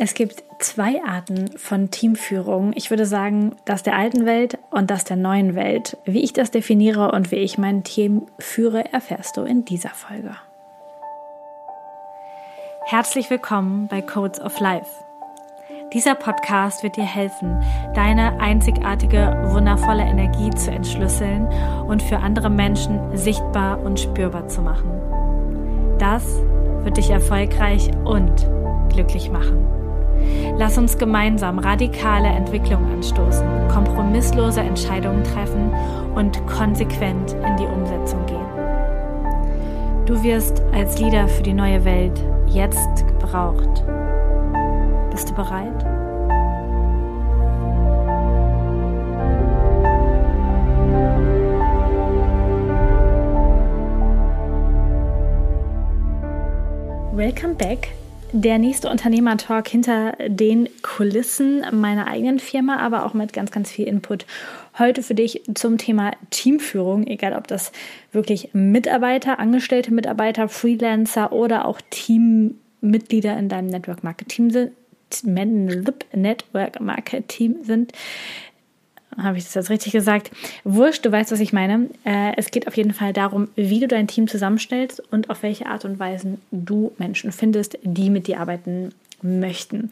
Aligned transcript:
Es 0.00 0.14
gibt 0.14 0.44
zwei 0.60 1.02
Arten 1.04 1.58
von 1.58 1.90
Teamführung. 1.90 2.72
Ich 2.76 2.90
würde 2.90 3.04
sagen, 3.04 3.56
das 3.64 3.82
der 3.82 3.96
alten 3.96 4.26
Welt 4.26 4.56
und 4.70 4.92
das 4.92 5.02
der 5.02 5.16
neuen 5.16 5.56
Welt. 5.56 5.96
Wie 6.04 6.22
ich 6.22 6.32
das 6.32 6.52
definiere 6.52 7.10
und 7.10 7.32
wie 7.32 7.36
ich 7.36 7.58
mein 7.58 7.82
Team 7.82 8.28
führe, 8.38 8.92
erfährst 8.92 9.36
du 9.36 9.42
in 9.42 9.64
dieser 9.64 9.88
Folge. 9.88 10.36
Herzlich 12.84 13.28
willkommen 13.28 13.88
bei 13.88 14.00
Codes 14.00 14.40
of 14.40 14.60
Life. 14.60 14.88
Dieser 15.92 16.14
Podcast 16.14 16.84
wird 16.84 16.96
dir 16.96 17.02
helfen, 17.02 17.60
deine 17.96 18.38
einzigartige, 18.38 19.48
wundervolle 19.48 20.04
Energie 20.04 20.50
zu 20.50 20.70
entschlüsseln 20.70 21.48
und 21.88 22.04
für 22.04 22.18
andere 22.18 22.50
Menschen 22.50 23.16
sichtbar 23.16 23.80
und 23.82 23.98
spürbar 23.98 24.46
zu 24.46 24.62
machen. 24.62 24.92
Das 25.98 26.22
wird 26.84 26.98
dich 26.98 27.10
erfolgreich 27.10 27.90
und 28.04 28.46
glücklich 28.90 29.28
machen. 29.32 29.77
Lass 30.58 30.76
uns 30.76 30.98
gemeinsam 30.98 31.58
radikale 31.58 32.28
Entwicklung 32.28 32.84
anstoßen, 32.92 33.46
kompromisslose 33.68 34.60
Entscheidungen 34.60 35.22
treffen 35.22 35.72
und 36.14 36.44
konsequent 36.46 37.32
in 37.32 37.56
die 37.56 37.66
Umsetzung 37.66 38.26
gehen. 38.26 38.38
Du 40.06 40.22
wirst 40.22 40.62
als 40.72 40.98
Leader 40.98 41.28
für 41.28 41.42
die 41.42 41.52
neue 41.52 41.84
Welt 41.84 42.18
jetzt 42.46 43.06
gebraucht. 43.06 43.84
Bist 45.10 45.30
du 45.30 45.34
bereit? 45.34 45.84
Welcome 57.12 57.54
back 57.54 57.88
der 58.32 58.58
nächste 58.58 58.90
Unternehmertalk 58.90 59.68
hinter 59.68 60.12
den 60.28 60.68
Kulissen 60.82 61.64
meiner 61.72 62.06
eigenen 62.06 62.38
Firma, 62.38 62.76
aber 62.76 63.06
auch 63.06 63.14
mit 63.14 63.32
ganz, 63.32 63.50
ganz 63.50 63.70
viel 63.70 63.86
Input 63.86 64.26
heute 64.78 65.02
für 65.02 65.14
dich 65.14 65.42
zum 65.54 65.78
Thema 65.78 66.12
Teamführung, 66.30 67.06
egal 67.06 67.32
ob 67.32 67.46
das 67.48 67.72
wirklich 68.12 68.50
Mitarbeiter, 68.52 69.38
angestellte 69.38 69.92
Mitarbeiter, 69.92 70.48
Freelancer 70.48 71.32
oder 71.32 71.66
auch 71.66 71.80
Teammitglieder 71.90 73.36
in 73.38 73.48
deinem 73.48 73.68
Network 73.68 74.04
Marketing 74.04 74.50
sind. 74.50 74.72
Network 75.24 76.80
Marketing 76.80 77.56
sind 77.64 77.92
habe 79.16 79.38
ich 79.38 79.44
das 79.44 79.54
jetzt 79.54 79.70
richtig 79.70 79.92
gesagt? 79.92 80.30
Wurscht, 80.64 81.04
du 81.04 81.12
weißt, 81.12 81.32
was 81.32 81.40
ich 81.40 81.52
meine. 81.52 81.88
Äh, 82.04 82.32
es 82.36 82.50
geht 82.50 82.66
auf 82.68 82.76
jeden 82.76 82.92
Fall 82.92 83.12
darum, 83.12 83.48
wie 83.56 83.80
du 83.80 83.88
dein 83.88 84.06
Team 84.06 84.28
zusammenstellst 84.28 85.02
und 85.10 85.30
auf 85.30 85.42
welche 85.42 85.66
Art 85.66 85.84
und 85.84 85.98
Weise 85.98 86.38
du 86.50 86.92
Menschen 86.98 87.32
findest, 87.32 87.78
die 87.82 88.10
mit 88.10 88.26
dir 88.26 88.40
arbeiten 88.40 88.92
möchten. 89.22 89.90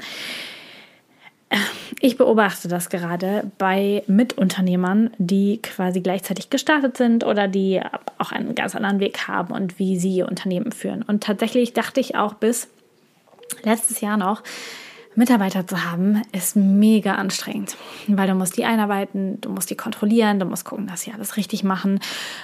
Ich 2.01 2.17
beobachte 2.19 2.69
das 2.69 2.91
gerade 2.91 3.51
bei 3.57 4.03
Mitunternehmern, 4.09 5.11
die 5.19 5.61
quasi 5.63 6.01
gleichzeitig 6.01 6.51
gestartet 6.51 6.97
sind 6.97 7.25
oder 7.25 7.47
die 7.47 7.81
auch 8.19 8.33
einen 8.33 8.55
ganz 8.55 8.75
anderen 8.75 9.01
Weg 9.01 9.29
haben 9.29 9.55
und 9.55 9.79
wie 9.79 9.99
sie 9.99 10.17
ihr 10.17 10.29
Unternehmen 10.29 10.73
führen. 10.73 11.03
Und 11.03 11.23
tatsächlich 11.23 11.73
dachte 11.73 12.01
ich 12.01 12.17
auch 12.17 12.35
bis 12.35 12.69
letztes 13.63 14.01
Jahr 14.01 14.17
noch, 14.17 14.43
Mitarbeiter 15.17 15.67
zu 15.67 15.85
haben, 15.85 16.23
ist 16.33 16.57
mega 16.57 17.15
anstrengend, 17.15 17.77
weil 18.07 18.29
du 18.29 18.35
musst 18.35 18.57
die 18.59 18.67
einarbeiten, 18.67 19.41
du 19.41 19.49
musst 19.49 19.71
die 19.71 19.75
kontrollieren, 19.75 20.39
du 20.39 20.45
musst 20.45 20.67
gucken, 20.67 20.87
dass 20.87 21.03
sie 21.03 21.13
alles 21.13 21.37
richtig 21.39 21.65
machen, 21.65 22.01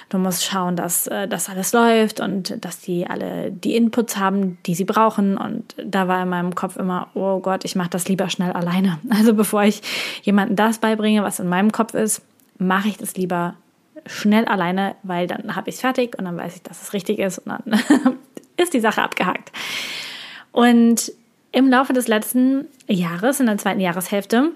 du 0.09 0.17
musst 0.17 0.43
schauen, 0.43 0.75
dass 0.75 1.05
äh, 1.07 1.27
das 1.27 1.49
alles 1.49 1.71
läuft 1.71 2.19
und 2.19 2.65
dass 2.65 2.79
die 2.79 3.07
alle 3.07 3.51
die 3.51 3.75
Inputs 3.75 4.17
haben, 4.17 4.57
die 4.65 4.73
sie 4.73 4.85
brauchen. 4.85 5.37
Und 5.37 5.75
da 5.85 6.07
war 6.07 6.23
in 6.23 6.29
meinem 6.29 6.55
Kopf 6.55 6.75
immer, 6.75 7.09
oh 7.13 7.39
Gott, 7.39 7.63
ich 7.63 7.75
mache 7.75 7.91
das 7.91 8.07
lieber 8.07 8.29
schnell 8.29 8.51
alleine. 8.51 8.99
Also 9.13 9.35
bevor 9.35 9.63
ich 9.63 9.81
jemandem 10.23 10.55
das 10.55 10.79
beibringe, 10.79 11.21
was 11.23 11.39
in 11.39 11.47
meinem 11.47 11.71
Kopf 11.71 11.93
ist, 11.93 12.23
mache 12.57 12.87
ich 12.87 12.97
das 12.97 13.15
lieber 13.15 13.53
schnell 14.07 14.45
alleine, 14.45 14.95
weil 15.03 15.27
dann 15.27 15.55
habe 15.55 15.69
ich 15.69 15.75
es 15.75 15.81
fertig 15.81 16.17
und 16.17 16.25
dann 16.25 16.35
weiß 16.35 16.55
ich, 16.55 16.63
dass 16.63 16.81
es 16.81 16.93
richtig 16.93 17.19
ist 17.19 17.37
und 17.39 17.49
dann 17.49 17.79
ist 18.57 18.73
die 18.73 18.79
Sache 18.79 19.03
abgehakt. 19.03 19.51
Und 20.51 21.11
im 21.53 21.69
Laufe 21.69 21.93
des 21.93 22.09
letzten 22.09 22.65
Jahres, 22.87 23.39
in 23.39 23.45
der 23.45 23.57
zweiten 23.57 23.79
Jahreshälfte, 23.79 24.51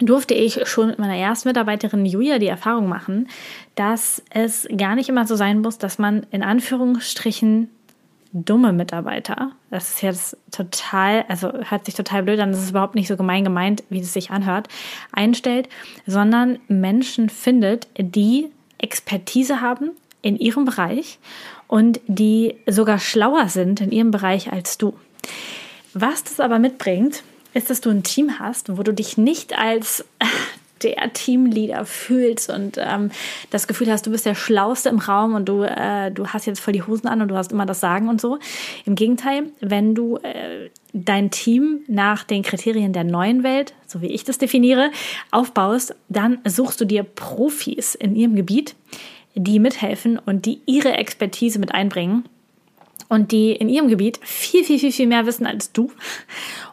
durfte 0.00 0.34
ich 0.34 0.66
schon 0.66 0.88
mit 0.88 0.98
meiner 0.98 1.16
ersten 1.16 1.48
Mitarbeiterin 1.48 2.04
Julia 2.04 2.38
die 2.38 2.48
Erfahrung 2.48 2.88
machen, 2.88 3.28
dass 3.76 4.22
es 4.30 4.66
gar 4.76 4.94
nicht 4.94 5.08
immer 5.08 5.26
so 5.26 5.36
sein 5.36 5.60
muss, 5.60 5.78
dass 5.78 5.98
man 5.98 6.26
in 6.30 6.42
Anführungsstrichen 6.42 7.70
dumme 8.32 8.72
Mitarbeiter, 8.72 9.52
das 9.70 9.90
ist 9.90 10.02
jetzt 10.02 10.36
total, 10.50 11.24
also 11.28 11.52
hört 11.52 11.86
sich 11.86 11.94
total 11.94 12.22
blöd 12.22 12.40
an, 12.40 12.50
das 12.50 12.62
ist 12.62 12.70
überhaupt 12.70 12.94
nicht 12.94 13.08
so 13.08 13.16
gemein 13.16 13.44
gemeint, 13.44 13.84
wie 13.88 14.00
es 14.00 14.12
sich 14.12 14.30
anhört, 14.30 14.68
einstellt, 15.12 15.68
sondern 16.06 16.58
Menschen 16.68 17.30
findet, 17.30 17.88
die 17.96 18.48
Expertise 18.78 19.60
haben 19.60 19.92
in 20.20 20.36
ihrem 20.36 20.66
Bereich 20.66 21.18
und 21.68 22.00
die 22.06 22.56
sogar 22.66 22.98
schlauer 22.98 23.48
sind 23.48 23.80
in 23.80 23.92
ihrem 23.92 24.10
Bereich 24.10 24.52
als 24.52 24.76
du. 24.76 24.94
Was 25.98 26.24
das 26.24 26.40
aber 26.40 26.58
mitbringt, 26.58 27.22
ist, 27.54 27.70
dass 27.70 27.80
du 27.80 27.88
ein 27.88 28.02
Team 28.02 28.38
hast, 28.38 28.76
wo 28.76 28.82
du 28.82 28.92
dich 28.92 29.16
nicht 29.16 29.58
als 29.58 30.04
der 30.82 31.10
Teamleader 31.14 31.86
fühlst 31.86 32.50
und 32.50 32.76
ähm, 32.78 33.10
das 33.48 33.66
Gefühl 33.66 33.90
hast, 33.90 34.06
du 34.06 34.10
bist 34.10 34.26
der 34.26 34.34
Schlauste 34.34 34.90
im 34.90 34.98
Raum 34.98 35.34
und 35.34 35.48
du, 35.48 35.62
äh, 35.62 36.10
du 36.10 36.26
hast 36.26 36.44
jetzt 36.44 36.60
voll 36.60 36.74
die 36.74 36.82
Hosen 36.82 37.08
an 37.08 37.22
und 37.22 37.28
du 37.28 37.34
hast 37.34 37.50
immer 37.50 37.64
das 37.64 37.80
Sagen 37.80 38.10
und 38.10 38.20
so. 38.20 38.38
Im 38.84 38.94
Gegenteil, 38.94 39.44
wenn 39.60 39.94
du 39.94 40.18
äh, 40.18 40.68
dein 40.92 41.30
Team 41.30 41.80
nach 41.88 42.24
den 42.24 42.42
Kriterien 42.42 42.92
der 42.92 43.04
neuen 43.04 43.42
Welt, 43.42 43.72
so 43.86 44.02
wie 44.02 44.08
ich 44.08 44.22
das 44.22 44.36
definiere, 44.36 44.90
aufbaust, 45.30 45.94
dann 46.10 46.40
suchst 46.44 46.78
du 46.78 46.84
dir 46.84 47.04
Profis 47.04 47.94
in 47.94 48.14
ihrem 48.16 48.36
Gebiet, 48.36 48.74
die 49.34 49.58
mithelfen 49.58 50.18
und 50.18 50.44
die 50.44 50.60
ihre 50.66 50.92
Expertise 50.92 51.58
mit 51.58 51.72
einbringen 51.72 52.28
und 53.08 53.32
die 53.32 53.52
in 53.52 53.68
ihrem 53.68 53.88
Gebiet 53.88 54.18
viel, 54.22 54.64
viel, 54.64 54.78
viel, 54.78 54.92
viel 54.92 55.06
mehr 55.06 55.26
wissen 55.26 55.46
als 55.46 55.72
du. 55.72 55.90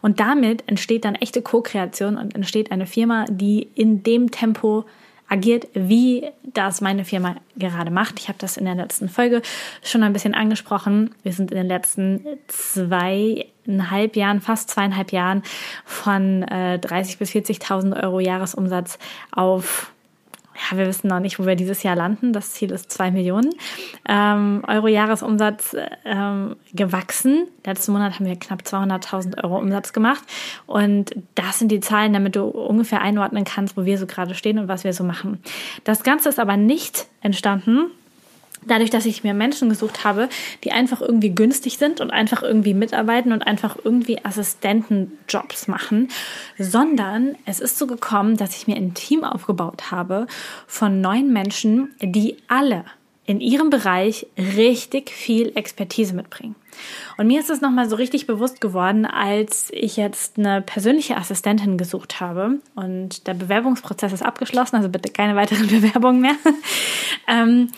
Und 0.01 0.19
damit 0.19 0.63
entsteht 0.67 1.05
dann 1.05 1.15
echte 1.15 1.41
Co-Kreation 1.41 2.17
und 2.17 2.35
entsteht 2.35 2.71
eine 2.71 2.85
Firma, 2.85 3.25
die 3.29 3.67
in 3.75 4.03
dem 4.03 4.31
Tempo 4.31 4.85
agiert, 5.29 5.67
wie 5.73 6.29
das 6.43 6.81
meine 6.81 7.05
Firma 7.05 7.35
gerade 7.57 7.91
macht. 7.91 8.19
Ich 8.19 8.27
habe 8.27 8.37
das 8.39 8.57
in 8.57 8.65
der 8.65 8.75
letzten 8.75 9.09
Folge 9.09 9.41
schon 9.81 10.03
ein 10.03 10.13
bisschen 10.13 10.35
angesprochen. 10.35 11.15
Wir 11.23 11.33
sind 11.33 11.51
in 11.51 11.57
den 11.57 11.67
letzten 11.67 12.25
zweieinhalb 12.47 14.15
Jahren, 14.15 14.41
fast 14.41 14.69
zweieinhalb 14.69 15.11
Jahren 15.11 15.43
von 15.85 16.43
äh, 16.43 16.77
30 16.77 17.17
bis 17.17 17.31
40.000 17.31 18.03
Euro 18.03 18.19
Jahresumsatz 18.19 18.99
auf 19.31 19.92
ja, 20.55 20.77
wir 20.77 20.87
wissen 20.87 21.07
noch 21.07 21.19
nicht, 21.19 21.39
wo 21.39 21.45
wir 21.45 21.55
dieses 21.55 21.83
Jahr 21.83 21.95
landen. 21.95 22.33
Das 22.33 22.51
Ziel 22.53 22.71
ist 22.71 22.91
zwei 22.91 23.11
Millionen 23.11 23.49
ähm, 24.07 24.63
Euro 24.67 24.87
Jahresumsatz 24.87 25.75
ähm, 26.05 26.55
gewachsen. 26.73 27.47
Letzten 27.65 27.93
Monat 27.93 28.15
haben 28.15 28.25
wir 28.25 28.35
knapp 28.35 28.61
200.000 28.61 29.43
Euro 29.43 29.57
Umsatz 29.57 29.93
gemacht. 29.93 30.23
Und 30.65 31.15
das 31.35 31.59
sind 31.59 31.71
die 31.71 31.79
Zahlen, 31.79 32.13
damit 32.13 32.35
du 32.35 32.43
ungefähr 32.43 33.01
einordnen 33.01 33.43
kannst, 33.43 33.77
wo 33.77 33.85
wir 33.85 33.97
so 33.97 34.05
gerade 34.05 34.35
stehen 34.35 34.59
und 34.59 34.67
was 34.67 34.83
wir 34.83 34.93
so 34.93 35.03
machen. 35.03 35.41
Das 35.83 36.03
Ganze 36.03 36.29
ist 36.29 36.39
aber 36.39 36.57
nicht 36.57 37.07
entstanden 37.21 37.91
dadurch, 38.67 38.89
dass 38.89 39.05
ich 39.05 39.23
mir 39.23 39.33
Menschen 39.33 39.69
gesucht 39.69 40.03
habe, 40.03 40.29
die 40.63 40.71
einfach 40.71 41.01
irgendwie 41.01 41.29
günstig 41.29 41.77
sind 41.77 42.01
und 42.01 42.11
einfach 42.11 42.43
irgendwie 42.43 42.73
mitarbeiten 42.73 43.31
und 43.31 43.41
einfach 43.41 43.77
irgendwie 43.83 44.23
Assistentenjobs 44.23 45.67
machen, 45.67 46.09
sondern 46.57 47.35
es 47.45 47.59
ist 47.59 47.77
so 47.77 47.87
gekommen, 47.87 48.37
dass 48.37 48.55
ich 48.55 48.67
mir 48.67 48.75
ein 48.75 48.93
Team 48.93 49.23
aufgebaut 49.23 49.91
habe 49.91 50.27
von 50.67 51.01
neun 51.01 51.31
Menschen, 51.31 51.93
die 52.01 52.37
alle 52.47 52.85
in 53.25 53.39
ihrem 53.39 53.69
Bereich 53.69 54.27
richtig 54.37 55.09
viel 55.09 55.53
Expertise 55.55 56.13
mitbringen. 56.13 56.55
Und 57.17 57.27
mir 57.27 57.39
ist 57.39 57.49
es 57.49 57.61
nochmal 57.61 57.87
so 57.87 57.95
richtig 57.95 58.27
bewusst 58.27 58.59
geworden, 58.59 59.05
als 59.05 59.69
ich 59.71 59.95
jetzt 59.95 60.37
eine 60.37 60.61
persönliche 60.61 61.15
Assistentin 61.15 61.77
gesucht 61.77 62.19
habe 62.19 62.59
und 62.75 63.27
der 63.27 63.33
Bewerbungsprozess 63.33 64.11
ist 64.11 64.23
abgeschlossen, 64.23 64.75
also 64.75 64.89
bitte 64.89 65.11
keine 65.11 65.35
weiteren 65.35 65.67
Bewerbungen 65.81 66.21
mehr. 66.21 66.35
ähm, 67.27 67.69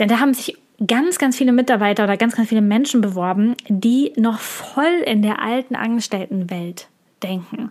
denn 0.00 0.08
da 0.08 0.18
haben 0.18 0.34
sich 0.34 0.56
ganz, 0.86 1.18
ganz 1.18 1.36
viele 1.36 1.52
Mitarbeiter 1.52 2.04
oder 2.04 2.16
ganz, 2.16 2.34
ganz 2.34 2.48
viele 2.48 2.62
Menschen 2.62 3.00
beworben, 3.00 3.54
die 3.68 4.12
noch 4.16 4.38
voll 4.40 5.02
in 5.04 5.22
der 5.22 5.42
alten 5.42 5.76
Angestelltenwelt 5.76 6.88
denken. 7.22 7.70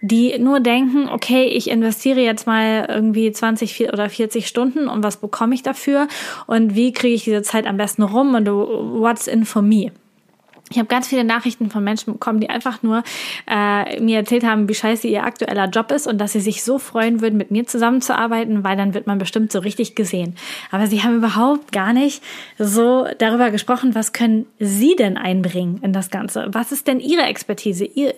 Die 0.00 0.38
nur 0.38 0.60
denken, 0.60 1.08
okay, 1.08 1.46
ich 1.46 1.68
investiere 1.68 2.20
jetzt 2.20 2.46
mal 2.46 2.86
irgendwie 2.88 3.32
20 3.32 3.92
oder 3.92 4.08
40 4.08 4.46
Stunden 4.46 4.86
und 4.86 5.02
was 5.02 5.16
bekomme 5.16 5.56
ich 5.56 5.64
dafür 5.64 6.06
und 6.46 6.76
wie 6.76 6.92
kriege 6.92 7.14
ich 7.14 7.24
diese 7.24 7.42
Zeit 7.42 7.66
am 7.66 7.76
besten 7.76 8.04
rum 8.04 8.34
und 8.34 8.46
what's 8.46 9.26
in 9.26 9.44
for 9.44 9.62
me? 9.62 9.90
Ich 10.70 10.78
habe 10.78 10.86
ganz 10.86 11.08
viele 11.08 11.24
Nachrichten 11.24 11.70
von 11.70 11.82
Menschen 11.82 12.12
bekommen, 12.12 12.40
die 12.40 12.50
einfach 12.50 12.82
nur 12.82 13.02
äh, 13.50 14.00
mir 14.00 14.18
erzählt 14.18 14.44
haben, 14.44 14.68
wie 14.68 14.74
scheiße 14.74 15.08
ihr 15.08 15.24
aktueller 15.24 15.68
Job 15.68 15.90
ist 15.90 16.06
und 16.06 16.18
dass 16.18 16.32
sie 16.32 16.40
sich 16.40 16.62
so 16.62 16.78
freuen 16.78 17.20
würden, 17.20 17.36
mit 17.36 17.50
mir 17.50 17.66
zusammenzuarbeiten, 17.66 18.64
weil 18.64 18.76
dann 18.76 18.94
wird 18.94 19.06
man 19.06 19.18
bestimmt 19.18 19.50
so 19.50 19.60
richtig 19.60 19.94
gesehen. 19.94 20.36
Aber 20.70 20.86
sie 20.86 21.02
haben 21.02 21.16
überhaupt 21.16 21.72
gar 21.72 21.92
nicht 21.92 22.22
so 22.58 23.06
darüber 23.18 23.50
gesprochen, 23.50 23.94
was 23.94 24.12
können 24.12 24.46
sie 24.58 24.94
denn 24.96 25.16
einbringen 25.16 25.80
in 25.82 25.92
das 25.92 26.10
Ganze? 26.10 26.48
Was 26.52 26.72
ist 26.72 26.86
denn 26.86 27.00
ihre 27.00 27.22
Expertise, 27.22 27.84
ihr, 27.84 28.14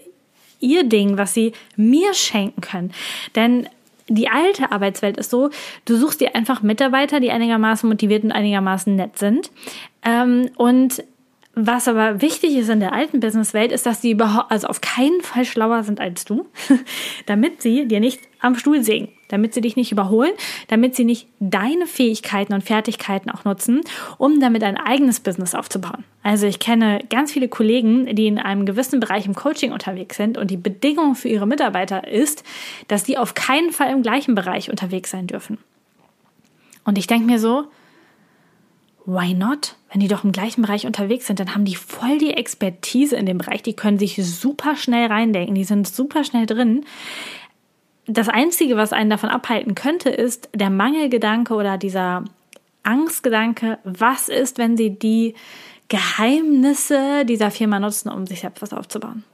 ihr 0.61 0.85
Ding, 0.85 1.19
was 1.19 1.35
sie 1.35 1.52
mir 1.76 2.14
schenken 2.14 2.61
können. 2.61 2.93
Denn 3.35 3.69
die 4.08 4.29
alte 4.29 4.73
Arbeitswelt 4.73 5.17
ist 5.17 5.31
so, 5.31 5.50
du 5.85 5.97
suchst 5.97 6.20
dir 6.20 6.35
einfach 6.35 6.62
Mitarbeiter, 6.62 7.20
die 7.20 7.31
einigermaßen 7.31 7.88
motiviert 7.88 8.25
und 8.25 8.32
einigermaßen 8.32 8.94
nett 8.94 9.19
sind. 9.19 9.50
Ähm, 10.05 10.50
und 10.56 11.05
was 11.55 11.88
aber 11.88 12.23
wichtig 12.23 12.56
ist 12.56 12.69
in 12.69 12.79
der 12.79 12.93
alten 12.93 13.19
Businesswelt, 13.19 13.73
ist, 13.73 13.85
dass 13.85 14.00
sie 14.00 14.12
überhaupt, 14.12 14.52
also 14.52 14.69
auf 14.69 14.81
keinen 14.81 15.20
Fall 15.20 15.44
schlauer 15.44 15.82
sind 15.82 16.00
als 16.00 16.25
du, 16.25 16.47
damit 17.26 17.61
sie 17.61 17.88
dir 17.88 17.99
nicht 17.99 18.20
am 18.38 18.55
Stuhl 18.55 18.85
sägen, 18.85 19.08
damit 19.29 19.52
sie 19.52 19.61
dich 19.61 19.75
nicht 19.75 19.91
überholen, 19.91 20.32
damit 20.69 20.94
sie 20.94 21.05
nicht 21.05 21.26
deine 21.41 21.87
Fähigkeiten 21.87 22.55
und 22.55 22.62
Fertigkeiten 22.62 23.31
auch 23.31 23.44
nutzen, 23.44 23.81
um 24.17 24.38
damit 24.38 24.62
ein 24.62 24.76
eigenes 24.76 25.19
Business 25.19 25.56
aufzubauen. 25.56 26.05
Also 26.23 26.47
ich 26.47 26.61
kenne 26.61 27.05
ganz 27.11 27.32
viele 27.32 27.49
Kollegen, 27.49 28.14
die 28.14 28.29
in 28.29 28.38
einem 28.38 28.64
gewissen 28.64 29.00
Bereich 29.00 29.26
im 29.26 29.35
Coaching 29.35 29.73
unterwegs 29.73 30.17
sind 30.17 30.38
und 30.38 30.52
die 30.52 30.56
Bedingung 30.56 31.17
für 31.17 31.29
ihre 31.29 31.49
Mitarbeiter 31.49 32.06
ist, 32.06 32.44
dass 32.87 33.02
die 33.02 33.19
auf 33.19 33.35
keinen 33.35 33.73
Fall 33.73 33.91
im 33.91 34.02
gleichen 34.02 34.37
Bereich 34.37 34.70
unterwegs 34.70 35.11
sein 35.11 35.26
dürfen. 35.26 35.58
Und 36.85 36.97
ich 36.97 37.08
denke 37.08 37.26
mir 37.26 37.41
so, 37.41 37.64
why 39.06 39.35
not? 39.35 39.76
Wenn 39.91 40.00
die 40.00 40.08
doch 40.08 40.25
im 40.25 40.32
gleichen 40.32 40.62
Bereich 40.62 40.87
unterwegs 40.87 41.26
sind, 41.26 41.41
dann 41.41 41.55
haben 41.55 41.64
die 41.64 41.75
voll 41.75 42.19
die 42.19 42.35
Expertise 42.35 43.17
in 43.17 43.26
dem 43.26 43.38
Bereich. 43.38 43.62
Die 43.62 43.75
können 43.75 43.99
sich 43.99 44.17
super 44.17 44.76
schnell 44.76 45.06
reindenken. 45.06 45.55
Die 45.55 45.64
sind 45.64 45.88
super 45.88 46.25
schnell 46.25 46.47
drin. 46.47 46.85
Das 48.06 48.29
Einzige, 48.29 48.76
was 48.76 48.93
einen 48.93 49.11
davon 49.11 49.31
abhalten 49.31 49.75
könnte, 49.75 50.11
ist 50.11 50.49
der 50.55 50.70
Mangelgedanke 50.70 51.55
oder 51.55 51.79
dieser 51.79 52.25
Angstgedanke. 52.82 53.79
Was 53.85 54.29
ist, 54.29 54.58
wenn 54.58 54.76
sie 54.76 54.99
die 54.99 55.35
Geheimnisse 55.88 57.25
dieser 57.25 57.50
Firma 57.50 57.81
nutzen, 57.81 58.11
um 58.11 58.26
sich 58.26 58.41
selbst 58.41 58.62
was 58.62 58.73
aufzubauen? 58.73 59.25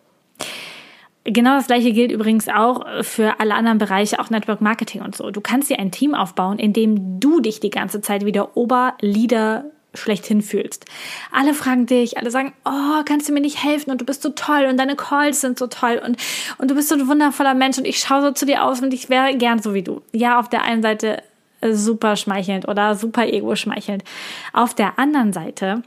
Genau 1.26 1.56
das 1.56 1.66
gleiche 1.66 1.92
gilt 1.92 2.12
übrigens 2.12 2.48
auch 2.48 2.86
für 3.02 3.40
alle 3.40 3.54
anderen 3.54 3.78
Bereiche, 3.78 4.20
auch 4.20 4.30
Network 4.30 4.60
Marketing 4.60 5.02
und 5.02 5.16
so. 5.16 5.32
Du 5.32 5.40
kannst 5.40 5.68
dir 5.68 5.80
ein 5.80 5.90
Team 5.90 6.14
aufbauen, 6.14 6.58
in 6.60 6.72
dem 6.72 7.18
du 7.18 7.40
dich 7.40 7.58
die 7.58 7.70
ganze 7.70 8.00
Zeit 8.00 8.24
wie 8.24 8.30
der 8.30 8.56
Oberleader 8.56 9.64
schlechthin 9.94 10.42
fühlst. 10.42 10.84
Alle 11.32 11.54
fragen 11.54 11.86
dich, 11.86 12.18
alle 12.18 12.30
sagen, 12.30 12.52
oh, 12.64 13.02
kannst 13.04 13.28
du 13.28 13.32
mir 13.32 13.40
nicht 13.40 13.64
helfen 13.64 13.90
und 13.90 14.00
du 14.00 14.04
bist 14.04 14.22
so 14.22 14.28
toll 14.28 14.66
und 14.70 14.76
deine 14.76 14.94
Calls 14.94 15.40
sind 15.40 15.58
so 15.58 15.66
toll 15.66 16.00
und, 16.04 16.16
und 16.58 16.70
du 16.70 16.74
bist 16.74 16.88
so 16.88 16.94
ein 16.94 17.08
wundervoller 17.08 17.54
Mensch 17.54 17.78
und 17.78 17.86
ich 17.86 17.98
schaue 17.98 18.22
so 18.22 18.30
zu 18.30 18.46
dir 18.46 18.64
aus 18.64 18.80
und 18.80 18.94
ich 18.94 19.08
wäre 19.08 19.36
gern 19.36 19.60
so 19.60 19.74
wie 19.74 19.82
du. 19.82 20.02
Ja, 20.12 20.38
auf 20.38 20.48
der 20.48 20.62
einen 20.62 20.82
Seite 20.82 21.22
äh, 21.60 21.72
super 21.72 22.14
schmeichelnd 22.14 22.68
oder 22.68 22.94
super 22.94 23.26
ego 23.26 23.56
schmeichelnd. 23.56 24.04
Auf 24.52 24.74
der 24.74 24.98
anderen 24.98 25.32
Seite, 25.32 25.82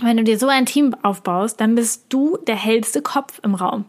wenn 0.00 0.16
du 0.16 0.22
dir 0.22 0.38
so 0.38 0.46
ein 0.46 0.66
Team 0.66 0.94
aufbaust, 1.02 1.60
dann 1.60 1.74
bist 1.74 2.04
du 2.10 2.36
der 2.46 2.56
hellste 2.56 3.02
Kopf 3.02 3.40
im 3.42 3.54
Raum 3.54 3.86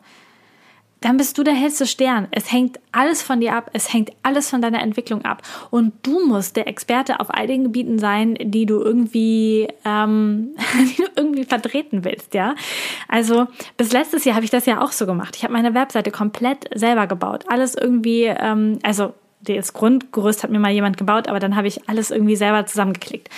dann 1.02 1.18
bist 1.18 1.38
du 1.38 1.44
der 1.44 1.54
hellste 1.54 1.88
Stern. 1.88 2.28
Es 2.32 2.52
hängt 2.52 2.80
alles 2.92 3.24
von 3.24 3.42
dir 3.42 3.56
ab, 3.56 3.72
es 3.74 3.92
hängt 3.92 4.12
alles 4.22 4.50
von 4.50 4.62
deiner 4.62 4.82
Entwicklung 4.82 5.26
ab. 5.26 5.42
Und 5.72 5.94
du 6.04 6.26
musst 6.28 6.56
der 6.56 6.68
Experte 6.68 7.20
auf 7.20 7.34
all 7.34 7.48
den 7.48 7.64
Gebieten 7.64 7.98
sein, 7.98 8.36
die 8.40 8.68
du 8.68 8.80
irgendwie, 8.80 9.68
ähm, 9.84 10.56
die 10.80 11.04
du 11.04 11.10
irgendwie 11.16 11.44
vertreten 11.44 12.06
willst, 12.06 12.36
ja. 12.36 12.56
Also 13.08 13.48
bis 13.78 13.92
letztes 13.92 14.26
Jahr 14.26 14.36
habe 14.36 14.46
ich 14.46 14.52
das 14.52 14.68
ja 14.68 14.82
auch 14.82 14.92
so 14.92 15.08
gemacht. 15.08 15.36
Ich 15.36 15.44
habe 15.44 15.54
meine 15.54 15.74
Webseite 15.74 16.12
komplett 16.12 16.70
selber 16.74 17.08
gebaut. 17.08 17.46
Alles 17.48 17.74
irgendwie, 17.76 18.26
ähm, 18.26 18.78
also 18.84 19.14
das 19.42 19.74
Grundgerüst 19.74 20.44
hat 20.44 20.52
mir 20.52 20.60
mal 20.60 20.72
jemand 20.72 20.98
gebaut, 20.98 21.28
aber 21.28 21.40
dann 21.40 21.56
habe 21.56 21.68
ich 21.68 21.90
alles 21.90 22.12
irgendwie 22.12 22.36
selber 22.36 22.68
zusammengeklickt. 22.68 23.30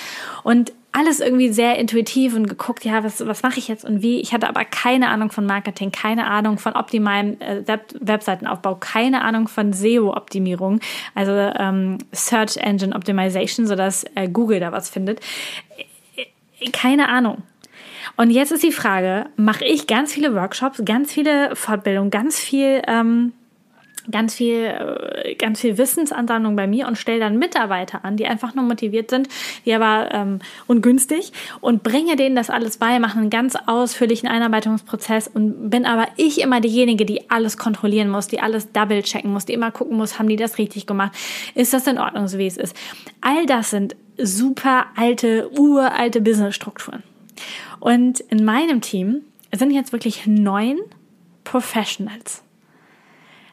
Und 0.44 0.74
alles 0.94 1.20
irgendwie 1.20 1.52
sehr 1.52 1.78
intuitiv 1.80 2.36
und 2.36 2.48
geguckt, 2.48 2.86
ja, 2.86 3.04
was, 3.04 3.26
was 3.26 3.42
mache 3.42 3.58
ich 3.58 3.68
jetzt 3.68 3.84
und 3.84 4.04
wie. 4.04 4.22
Ich 4.22 4.32
hatte 4.32 4.48
aber 4.48 4.64
keine 4.64 5.10
Ahnung 5.10 5.32
von 5.32 5.46
Marketing, 5.46 5.92
keine 5.92 6.28
Ahnung 6.28 6.60
von 6.60 6.74
optimalem 6.74 7.42
äh, 7.42 7.68
Web 7.68 7.96
Webseitenaufbau, 8.00 8.76
keine 8.76 9.24
Ahnung 9.24 9.48
von 9.48 9.74
SEO-Optimierung, 9.74 10.80
also 11.16 11.32
ähm, 11.32 11.98
Search 12.12 12.58
Engine 12.58 12.96
Optimization, 12.96 13.66
sodass 13.66 14.06
äh, 14.16 14.30
Google 14.30 14.60
da 14.60 14.72
was 14.72 14.90
findet. 14.90 15.20
Keine 16.72 17.10
Ahnung. 17.10 17.42
Und 18.16 18.30
jetzt 18.30 18.52
ist 18.52 18.64
die 18.64 18.72
Frage, 18.72 19.26
mache 19.36 19.66
ich 19.66 19.88
ganz 19.88 20.14
viele 20.14 20.36
Workshops, 20.36 20.84
ganz 20.86 21.12
viele 21.12 21.56
Fortbildungen, 21.56 22.12
ganz 22.12 22.40
viel... 22.40 22.84
Ähm, 22.88 23.34
ganz 24.12 24.36
viel, 24.36 24.66
äh, 24.66 25.36
ganz 25.36 25.62
viel 25.62 25.78
Wissensansammlung 25.78 26.56
bei 26.56 26.68
mir 26.68 26.88
und 26.88 26.98
stelle 26.98 27.20
dann 27.20 27.38
Mitarbeiter 27.38 28.04
an, 28.04 28.18
die 28.18 28.28
einfach 28.28 28.54
nur 28.54 28.66
motiviert 28.66 29.10
sind, 29.10 29.28
die 29.66 29.74
aber 29.74 30.10
ähm, 30.12 30.40
ungünstig 30.68 31.32
und 31.62 31.84
bringe 31.84 32.16
denen 32.16 32.36
das 32.36 32.50
alles 32.50 32.78
bei, 32.78 33.00
mache 33.00 33.18
einen 33.18 33.30
ganz 33.30 33.56
ausführlichen 33.66 34.28
Einarbeitungsprozess 34.28 35.28
und 35.28 35.70
bin 35.70 35.86
aber 35.86 36.08
ich 36.18 36.42
immer 36.42 36.62
diejenige, 36.62 37.06
die 37.06 37.30
alles 37.30 37.58
kontrollieren 37.58 38.10
muss, 38.10 38.28
die 38.28 38.40
alles 38.40 38.72
double 38.72 39.04
checken 39.04 39.32
muss, 39.32 39.46
die 39.46 39.54
immer 39.54 39.72
gucken 39.72 39.98
muss, 39.98 40.20
haben 40.20 40.28
die 40.28 40.36
das 40.36 40.58
richtig 40.58 40.86
gemacht, 40.86 41.14
ist 41.56 41.74
das 41.74 41.88
in 41.88 41.98
Ordnung, 41.98 42.28
so 42.28 42.38
wie 42.38 42.48
es 42.48 42.58
ist. 42.58 42.76
All 43.22 43.46
das 43.46 43.70
sind 43.70 43.96
super 44.18 44.88
alte, 44.96 45.50
uralte 45.58 46.22
Businessstrukturen. 46.22 47.04
Und 47.80 48.20
in 48.20 48.46
meinem 48.46 48.82
Team 48.82 49.22
sind 49.52 49.72
jetzt 49.72 49.92
wirklich 49.92 50.26
neun 50.28 50.78
Professionals 51.44 52.44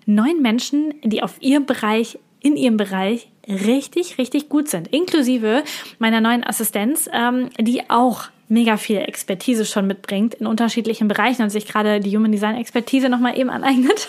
neun 0.07 0.43
Menschen, 0.43 0.95
die 1.05 1.23
auf 1.23 1.41
ihrem 1.41 1.67
Bereich, 1.67 2.19
in 2.41 2.57
ihrem 2.57 2.77
Bereich 2.77 3.29
richtig, 3.49 4.19
richtig 4.19 4.49
gut 4.49 4.69
sind. 4.69 4.89
Inklusive 4.89 5.63
meiner 5.99 6.21
neuen 6.21 6.45
Assistenz, 6.45 7.09
ähm, 7.13 7.51
die 7.59 7.89
auch 7.91 8.25
mega 8.49 8.77
viel 8.77 8.99
Expertise 8.99 9.65
schon 9.65 9.87
mitbringt 9.87 10.35
in 10.35 10.47
unterschiedlichen 10.47 11.09
Bereichen 11.09 11.43
und 11.43 11.51
sich 11.51 11.67
gerade 11.67 12.01
die 12.01 12.17
Human 12.17 12.33
Design 12.33 12.57
Expertise 12.57 13.09
nochmal 13.09 13.39
eben 13.39 13.51
aneignet. 13.51 14.09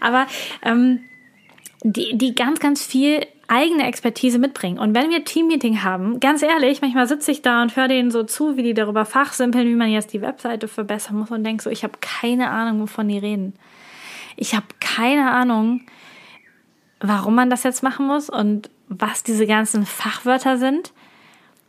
Aber 0.00 0.26
ähm, 0.62 1.00
die, 1.82 2.16
die 2.16 2.34
ganz, 2.34 2.60
ganz 2.60 2.84
viel 2.84 3.26
eigene 3.48 3.86
Expertise 3.86 4.38
mitbringen. 4.38 4.78
Und 4.78 4.94
wenn 4.94 5.10
wir 5.10 5.24
Teammeeting 5.24 5.84
haben, 5.84 6.18
ganz 6.18 6.42
ehrlich, 6.42 6.80
manchmal 6.80 7.06
sitze 7.06 7.30
ich 7.30 7.42
da 7.42 7.62
und 7.62 7.76
höre 7.76 7.88
denen 7.88 8.10
so 8.10 8.24
zu, 8.24 8.56
wie 8.56 8.62
die 8.62 8.74
darüber 8.74 9.04
fachsimpeln, 9.04 9.68
wie 9.68 9.74
man 9.74 9.90
jetzt 9.90 10.12
die 10.12 10.20
Webseite 10.20 10.66
verbessern 10.66 11.16
muss 11.16 11.30
und 11.30 11.44
denke 11.44 11.62
so, 11.62 11.70
ich 11.70 11.84
habe 11.84 11.94
keine 12.00 12.50
Ahnung, 12.50 12.80
wovon 12.82 13.08
die 13.08 13.18
reden. 13.18 13.54
Ich 14.36 14.54
habe 14.54 14.66
keine 14.80 15.30
Ahnung, 15.30 15.82
warum 17.00 17.34
man 17.34 17.50
das 17.50 17.62
jetzt 17.62 17.82
machen 17.82 18.06
muss 18.06 18.30
und 18.30 18.70
was 18.88 19.22
diese 19.22 19.46
ganzen 19.46 19.84
Fachwörter 19.84 20.58
sind. 20.58 20.92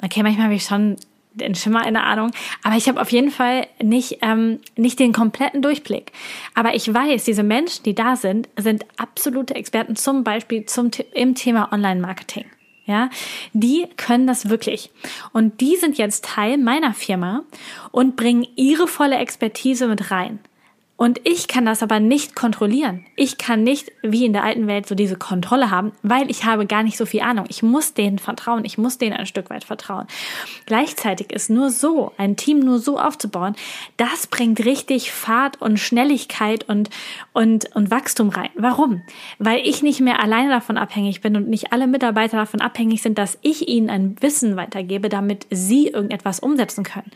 Okay, 0.03 0.21
manchmal 0.23 0.45
habe 0.45 0.55
ich 0.55 0.65
schon 0.65 0.97
den 1.37 1.55
Schimmer 1.55 1.81
eine 1.81 2.03
Ahnung, 2.03 2.31
aber 2.63 2.75
ich 2.75 2.87
habe 2.87 2.99
auf 2.99 3.11
jeden 3.11 3.31
Fall 3.31 3.67
nicht, 3.81 4.19
ähm, 4.21 4.59
nicht 4.75 4.99
den 4.99 5.13
kompletten 5.13 5.61
Durchblick. 5.61 6.11
Aber 6.55 6.73
ich 6.75 6.91
weiß, 6.91 7.25
diese 7.25 7.43
Menschen, 7.43 7.83
die 7.83 7.95
da 7.95 8.15
sind, 8.15 8.49
sind 8.57 8.85
absolute 8.97 9.55
Experten, 9.55 9.95
zum 9.95 10.23
Beispiel 10.23 10.65
zum, 10.65 10.89
im 11.13 11.35
Thema 11.35 11.71
Online-Marketing. 11.71 12.45
Ja, 12.85 13.09
die 13.51 13.85
können 13.97 14.27
das 14.27 14.49
wirklich. 14.49 14.91
Und 15.33 15.59
die 15.59 15.75
sind 15.75 15.97
jetzt 15.97 16.23
Teil 16.23 16.57
meiner 16.57 16.93
Firma 16.93 17.43
und 17.91 18.15
bringen 18.15 18.47
ihre 18.55 18.87
volle 18.87 19.17
Expertise 19.17 19.87
mit 19.87 20.09
rein. 20.09 20.39
Und 20.97 21.21
ich 21.25 21.47
kann 21.47 21.63
das 21.63 21.83
aber 21.83 21.99
nicht 21.99 22.35
kontrollieren. 22.35 23.05
Ich 23.15 23.37
kann 23.37 23.63
nicht, 23.63 23.91
wie 24.01 24.25
in 24.25 24.33
der 24.33 24.43
alten 24.43 24.65
Welt, 24.65 24.87
so 24.87 24.95
diese 24.95 25.15
Kontrolle 25.15 25.69
haben, 25.69 25.91
weil 26.01 26.29
ich 26.31 26.43
habe 26.43 26.65
gar 26.65 26.81
nicht 26.81 26.97
so 26.97 27.05
viel 27.05 27.21
Ahnung. 27.21 27.45
Ich 27.49 27.61
muss 27.61 27.93
denen 27.93 28.17
vertrauen. 28.17 28.65
Ich 28.65 28.79
muss 28.79 28.97
denen 28.97 29.15
ein 29.15 29.27
Stück 29.27 29.51
weit 29.51 29.63
vertrauen. 29.63 30.07
Gleichzeitig 30.65 31.31
ist 31.31 31.51
nur 31.51 31.69
so, 31.69 32.13
ein 32.17 32.35
Team 32.35 32.59
nur 32.59 32.79
so 32.79 32.99
aufzubauen, 32.99 33.55
das 33.97 34.25
bringt 34.25 34.65
richtig 34.65 35.11
Fahrt 35.11 35.61
und 35.61 35.79
Schnelligkeit 35.79 36.67
und, 36.67 36.89
und, 37.31 37.75
und 37.75 37.91
Wachstum 37.91 38.29
rein. 38.29 38.49
Warum? 38.55 39.03
Weil 39.37 39.59
ich 39.67 39.83
nicht 39.83 40.01
mehr 40.01 40.19
alleine 40.19 40.49
davon 40.49 40.79
abhängig 40.79 41.21
bin 41.21 41.35
und 41.35 41.47
nicht 41.47 41.71
alle 41.73 41.85
Mitarbeiter 41.85 42.37
davon 42.37 42.59
abhängig 42.59 43.03
sind, 43.03 43.19
dass 43.19 43.37
ich 43.43 43.67
ihnen 43.67 43.91
ein 43.91 44.15
Wissen 44.21 44.55
weitergebe, 44.55 45.09
damit 45.09 45.45
sie 45.51 45.89
irgendetwas 45.89 46.39
umsetzen 46.39 46.83
können. 46.83 47.11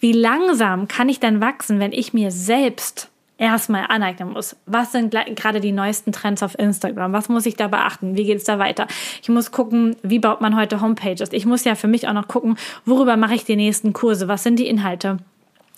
Wie 0.00 0.12
langsam 0.12 0.88
kann 0.88 1.10
ich 1.10 1.20
denn 1.20 1.42
wachsen, 1.42 1.80
wenn 1.80 1.92
ich 1.92 2.14
mir 2.14 2.30
selbst 2.30 3.09
erstmal 3.40 3.86
aneignen 3.88 4.32
muss. 4.32 4.54
Was 4.66 4.92
sind 4.92 5.12
gerade 5.34 5.60
die 5.60 5.72
neuesten 5.72 6.12
Trends 6.12 6.42
auf 6.42 6.56
Instagram? 6.58 7.12
Was 7.12 7.28
muss 7.28 7.46
ich 7.46 7.56
da 7.56 7.68
beachten? 7.68 8.16
Wie 8.16 8.24
geht 8.24 8.36
es 8.36 8.44
da 8.44 8.58
weiter? 8.58 8.86
Ich 9.22 9.28
muss 9.28 9.50
gucken, 9.50 9.96
wie 10.02 10.18
baut 10.18 10.40
man 10.40 10.56
heute 10.56 10.80
Homepages? 10.80 11.32
Ich 11.32 11.46
muss 11.46 11.64
ja 11.64 11.74
für 11.74 11.88
mich 11.88 12.06
auch 12.06 12.12
noch 12.12 12.28
gucken, 12.28 12.56
worüber 12.84 13.16
mache 13.16 13.34
ich 13.34 13.44
die 13.44 13.56
nächsten 13.56 13.92
Kurse? 13.92 14.28
Was 14.28 14.42
sind 14.42 14.58
die 14.58 14.68
Inhalte? 14.68 15.18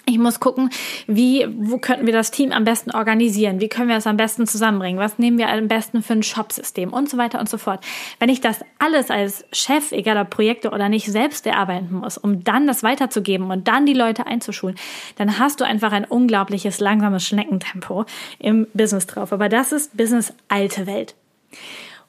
Ich 0.04 0.18
muss 0.18 0.40
gucken, 0.40 0.70
wie, 1.06 1.46
wo 1.56 1.78
könnten 1.78 2.06
wir 2.06 2.12
das 2.12 2.32
Team 2.32 2.50
am 2.50 2.64
besten 2.64 2.90
organisieren? 2.90 3.60
Wie 3.60 3.68
können 3.68 3.88
wir 3.88 3.96
es 3.96 4.06
am 4.08 4.16
besten 4.16 4.48
zusammenbringen? 4.48 4.98
Was 4.98 5.18
nehmen 5.18 5.38
wir 5.38 5.48
am 5.48 5.68
besten 5.68 6.02
für 6.02 6.14
ein 6.14 6.24
Shop-System 6.24 6.92
und 6.92 7.08
so 7.08 7.18
weiter 7.18 7.38
und 7.38 7.48
so 7.48 7.56
fort. 7.56 7.84
Wenn 8.18 8.28
ich 8.28 8.40
das 8.40 8.64
alles 8.80 9.10
als 9.10 9.44
Chef, 9.52 9.92
egal 9.92 10.16
ob 10.16 10.30
Projekte 10.30 10.70
oder 10.70 10.88
nicht, 10.88 11.06
selbst 11.06 11.46
erarbeiten 11.46 11.94
muss, 11.94 12.18
um 12.18 12.42
dann 12.42 12.66
das 12.66 12.82
weiterzugeben 12.82 13.50
und 13.50 13.68
dann 13.68 13.86
die 13.86 13.92
Leute 13.92 14.26
einzuschulen, 14.26 14.76
dann 15.16 15.38
hast 15.38 15.60
du 15.60 15.64
einfach 15.64 15.92
ein 15.92 16.04
unglaubliches 16.04 16.80
langsames 16.80 17.24
Schneckentempo 17.24 18.04
im 18.40 18.66
Business 18.74 19.06
drauf. 19.06 19.32
Aber 19.32 19.48
das 19.48 19.70
ist 19.70 19.96
Business 19.96 20.34
alte 20.48 20.86
Welt. 20.88 21.14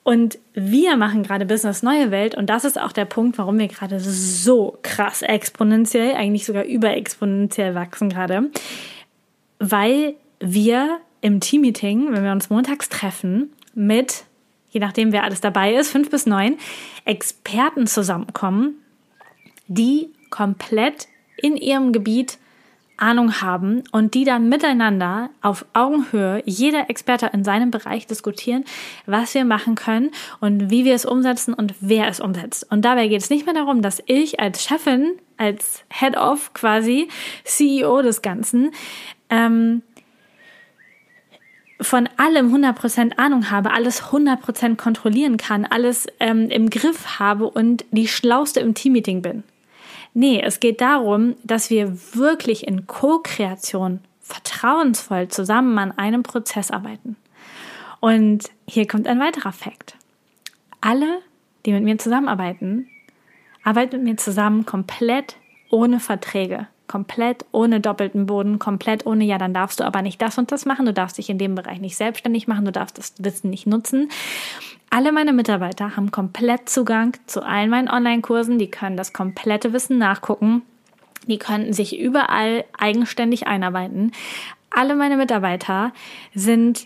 Und 0.03 0.37
wir 0.53 0.97
machen 0.97 1.23
gerade 1.23 1.45
Business 1.45 1.81
Neue 1.81 2.11
Welt. 2.11 2.35
Und 2.35 2.49
das 2.49 2.65
ist 2.65 2.79
auch 2.79 2.91
der 2.91 3.05
Punkt, 3.05 3.37
warum 3.37 3.57
wir 3.57 3.69
gerade 3.69 3.99
so 3.99 4.77
krass 4.81 5.21
exponentiell, 5.21 6.15
eigentlich 6.15 6.45
sogar 6.45 6.65
überexponentiell 6.65 7.73
wachsen 7.73 8.09
gerade, 8.09 8.49
weil 9.59 10.15
wir 10.39 10.99
im 11.21 11.39
Teammeeting, 11.39 12.11
wenn 12.11 12.23
wir 12.23 12.33
uns 12.33 12.49
montags 12.49 12.89
treffen, 12.89 13.53
mit, 13.73 14.25
je 14.71 14.81
nachdem 14.81 15.13
wer 15.13 15.23
alles 15.23 15.39
dabei 15.39 15.73
ist, 15.73 15.89
fünf 15.89 16.09
bis 16.09 16.25
neun 16.25 16.57
Experten 17.05 17.87
zusammenkommen, 17.87 18.75
die 19.67 20.09
komplett 20.29 21.07
in 21.37 21.55
ihrem 21.55 21.93
Gebiet 21.93 22.39
Ahnung 22.97 23.41
haben 23.41 23.83
und 23.91 24.13
die 24.13 24.23
dann 24.23 24.49
miteinander 24.49 25.29
auf 25.41 25.65
Augenhöhe, 25.73 26.43
jeder 26.45 26.89
Experte 26.89 27.29
in 27.33 27.43
seinem 27.43 27.71
Bereich 27.71 28.07
diskutieren, 28.07 28.63
was 29.05 29.33
wir 29.33 29.45
machen 29.45 29.75
können 29.75 30.11
und 30.39 30.69
wie 30.69 30.85
wir 30.85 30.95
es 30.95 31.05
umsetzen 31.05 31.53
und 31.53 31.73
wer 31.81 32.07
es 32.07 32.19
umsetzt. 32.19 32.67
Und 32.71 32.83
dabei 32.85 33.07
geht 33.07 33.21
es 33.21 33.29
nicht 33.29 33.45
mehr 33.45 33.55
darum, 33.55 33.81
dass 33.81 34.01
ich 34.05 34.39
als 34.39 34.63
Chefin, 34.63 35.13
als 35.37 35.83
Head 35.89 36.17
of 36.17 36.53
quasi 36.53 37.07
CEO 37.43 38.01
des 38.01 38.21
Ganzen, 38.21 38.71
ähm, 39.29 39.81
von 41.81 42.07
allem 42.17 42.53
100% 42.53 43.17
Ahnung 43.17 43.51
habe, 43.51 43.71
alles 43.71 44.03
100% 44.11 44.77
kontrollieren 44.77 45.37
kann, 45.37 45.65
alles 45.65 46.07
ähm, 46.19 46.49
im 46.49 46.69
Griff 46.69 47.19
habe 47.19 47.49
und 47.49 47.85
die 47.91 48.07
Schlauste 48.07 48.59
im 48.59 48.73
Teammeeting 48.73 49.21
bin. 49.21 49.43
Nee, 50.13 50.41
es 50.43 50.59
geht 50.59 50.81
darum, 50.81 51.35
dass 51.43 51.69
wir 51.69 51.97
wirklich 52.13 52.67
in 52.67 52.85
Co-Kreation 52.85 53.99
vertrauensvoll 54.21 55.27
zusammen 55.27 55.77
an 55.79 55.91
einem 55.91 56.23
Prozess 56.23 56.71
arbeiten. 56.71 57.15
Und 57.99 58.51
hier 58.67 58.87
kommt 58.87 59.07
ein 59.07 59.19
weiterer 59.19 59.51
Fakt. 59.51 59.95
Alle, 60.81 61.19
die 61.65 61.71
mit 61.71 61.83
mir 61.83 61.97
zusammenarbeiten, 61.97 62.89
arbeiten 63.63 63.97
mit 63.97 64.03
mir 64.03 64.17
zusammen 64.17 64.65
komplett 64.65 65.37
ohne 65.69 65.99
Verträge, 65.99 66.67
komplett 66.87 67.45
ohne 67.51 67.79
doppelten 67.79 68.25
Boden, 68.25 68.59
komplett 68.59 69.05
ohne, 69.05 69.23
ja, 69.23 69.37
dann 69.37 69.53
darfst 69.53 69.79
du 69.79 69.83
aber 69.83 70.01
nicht 70.01 70.21
das 70.21 70.37
und 70.37 70.51
das 70.51 70.65
machen, 70.65 70.85
du 70.85 70.93
darfst 70.93 71.17
dich 71.17 71.29
in 71.29 71.37
dem 71.37 71.55
Bereich 71.55 71.79
nicht 71.79 71.95
selbstständig 71.95 72.47
machen, 72.47 72.65
du 72.65 72.71
darfst 72.71 72.97
das 72.97 73.13
Wissen 73.19 73.49
nicht 73.49 73.65
nutzen. 73.65 74.09
Alle 74.93 75.11
meine 75.11 75.33
Mitarbeiter 75.33 75.95
haben 75.97 76.11
komplett 76.11 76.69
Zugang 76.69 77.17
zu 77.25 77.41
allen 77.41 77.71
meinen 77.71 77.89
Online-Kursen. 77.89 78.59
Die 78.59 78.69
können 78.69 78.95
das 78.95 79.11
komplette 79.11 79.73
Wissen 79.73 79.97
nachgucken. 79.97 80.61
Die 81.25 81.39
können 81.39 81.73
sich 81.73 81.97
überall 81.97 82.63
eigenständig 82.77 83.47
einarbeiten. 83.47 84.11
Alle 84.69 84.93
meine 84.95 85.17
Mitarbeiter 85.17 85.93
sind 86.35 86.85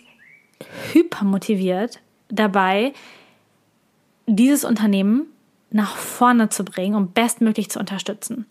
hypermotiviert 0.94 2.00
dabei, 2.30 2.94
dieses 4.24 4.64
Unternehmen 4.64 5.26
nach 5.70 5.94
vorne 5.94 6.48
zu 6.48 6.64
bringen 6.64 6.94
und 6.94 7.12
bestmöglich 7.12 7.70
zu 7.70 7.78
unterstützen. 7.78 8.46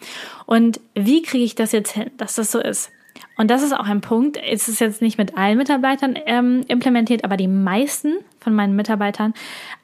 Und 0.45 0.79
wie 0.93 1.23
kriege 1.23 1.43
ich 1.43 1.55
das 1.55 1.71
jetzt 1.71 1.93
hin, 1.93 2.11
dass 2.17 2.35
das 2.35 2.51
so 2.51 2.59
ist? 2.59 2.91
Und 3.37 3.49
das 3.51 3.61
ist 3.61 3.73
auch 3.73 3.85
ein 3.85 4.01
Punkt. 4.01 4.37
Es 4.37 4.67
ist 4.67 4.79
jetzt 4.79 5.01
nicht 5.01 5.17
mit 5.17 5.37
allen 5.37 5.57
Mitarbeitern 5.57 6.17
ähm, 6.25 6.63
implementiert, 6.67 7.23
aber 7.23 7.37
die 7.37 7.47
meisten 7.47 8.17
von 8.39 8.53
meinen 8.53 8.75
Mitarbeitern 8.75 9.33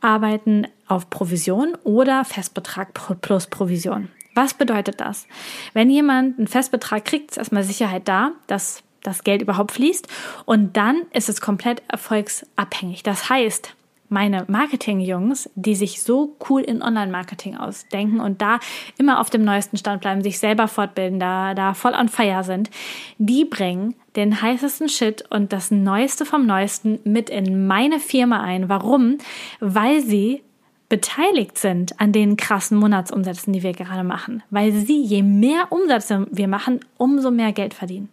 arbeiten 0.02 0.68
auf 0.88 1.10
Provision 1.10 1.78
oder 1.84 2.26
Festbetrag 2.26 2.94
plus 3.22 3.48
Provision. 3.48 4.10
Was 4.36 4.54
bedeutet 4.54 5.00
das? 5.00 5.28
Wenn 5.74 5.90
jemand 5.90 6.40
einen 6.40 6.48
Festbetrag 6.48 7.06
kriegt, 7.06 7.32
ist 7.32 7.38
erstmal 7.38 7.64
Sicherheit 7.64 8.08
da, 8.08 8.32
dass 8.48 8.84
das 9.04 9.24
Geld 9.24 9.42
überhaupt 9.42 9.74
fließt 9.74 10.08
und 10.46 10.76
dann 10.78 11.04
ist 11.12 11.30
es 11.30 11.42
komplett 11.42 11.84
erfolgsabhängig. 11.88 13.04
Das 13.04 13.30
heißt, 13.30 13.76
meine 14.14 14.46
Marketing-Jungs, 14.48 15.50
die 15.56 15.76
sich 15.76 16.02
so 16.02 16.38
cool 16.50 16.62
in 16.62 16.82
Online-Marketing 16.82 17.58
ausdenken 17.58 18.20
und 18.20 18.42
da 18.42 18.60
immer 18.98 19.20
auf 19.20 19.30
dem 19.30 19.44
neuesten 19.44 19.78
Stand 19.78 20.02
bleiben, 20.02 20.22
sich 20.22 20.40
selber 20.40 20.68
fortbilden, 20.68 21.20
da, 21.20 21.54
da 21.54 21.74
voll 21.74 21.94
on 21.94 22.08
fire 22.08 22.44
sind, 22.44 22.70
die 23.18 23.44
bringen 23.44 23.96
den 24.16 24.42
heißesten 24.42 24.88
Shit 24.88 25.26
und 25.30 25.52
das 25.52 25.72
Neueste 25.72 26.26
vom 26.26 26.46
Neuesten 26.46 27.00
mit 27.04 27.30
in 27.30 27.68
meine 27.68 28.00
Firma 28.00 28.42
ein. 28.42 28.70
Warum? 28.70 29.18
Weil 29.60 30.02
sie 30.02 30.44
beteiligt 30.90 31.58
sind 31.58 32.00
an 32.00 32.12
den 32.12 32.38
krassen 32.38 32.78
Monatsumsätzen, 32.78 33.52
die 33.52 33.64
wir 33.64 33.74
gerade 33.74 34.04
machen. 34.04 34.44
Weil 34.52 34.72
sie, 34.72 35.02
je 35.02 35.24
mehr 35.24 35.72
Umsätze 35.72 36.28
wir 36.30 36.48
machen, 36.48 36.82
umso 36.98 37.32
mehr 37.32 37.52
Geld 37.52 37.74
verdienen. 37.74 38.10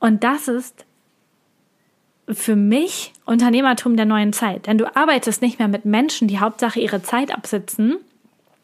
Und 0.00 0.24
das 0.24 0.48
ist 0.48 0.84
für 2.30 2.56
mich 2.56 3.12
Unternehmertum 3.24 3.96
der 3.96 4.06
neuen 4.06 4.32
Zeit. 4.32 4.66
Denn 4.66 4.78
du 4.78 4.94
arbeitest 4.96 5.42
nicht 5.42 5.58
mehr 5.58 5.68
mit 5.68 5.84
Menschen, 5.84 6.28
die 6.28 6.40
Hauptsache 6.40 6.80
ihre 6.80 7.02
Zeit 7.02 7.32
absitzen 7.32 7.96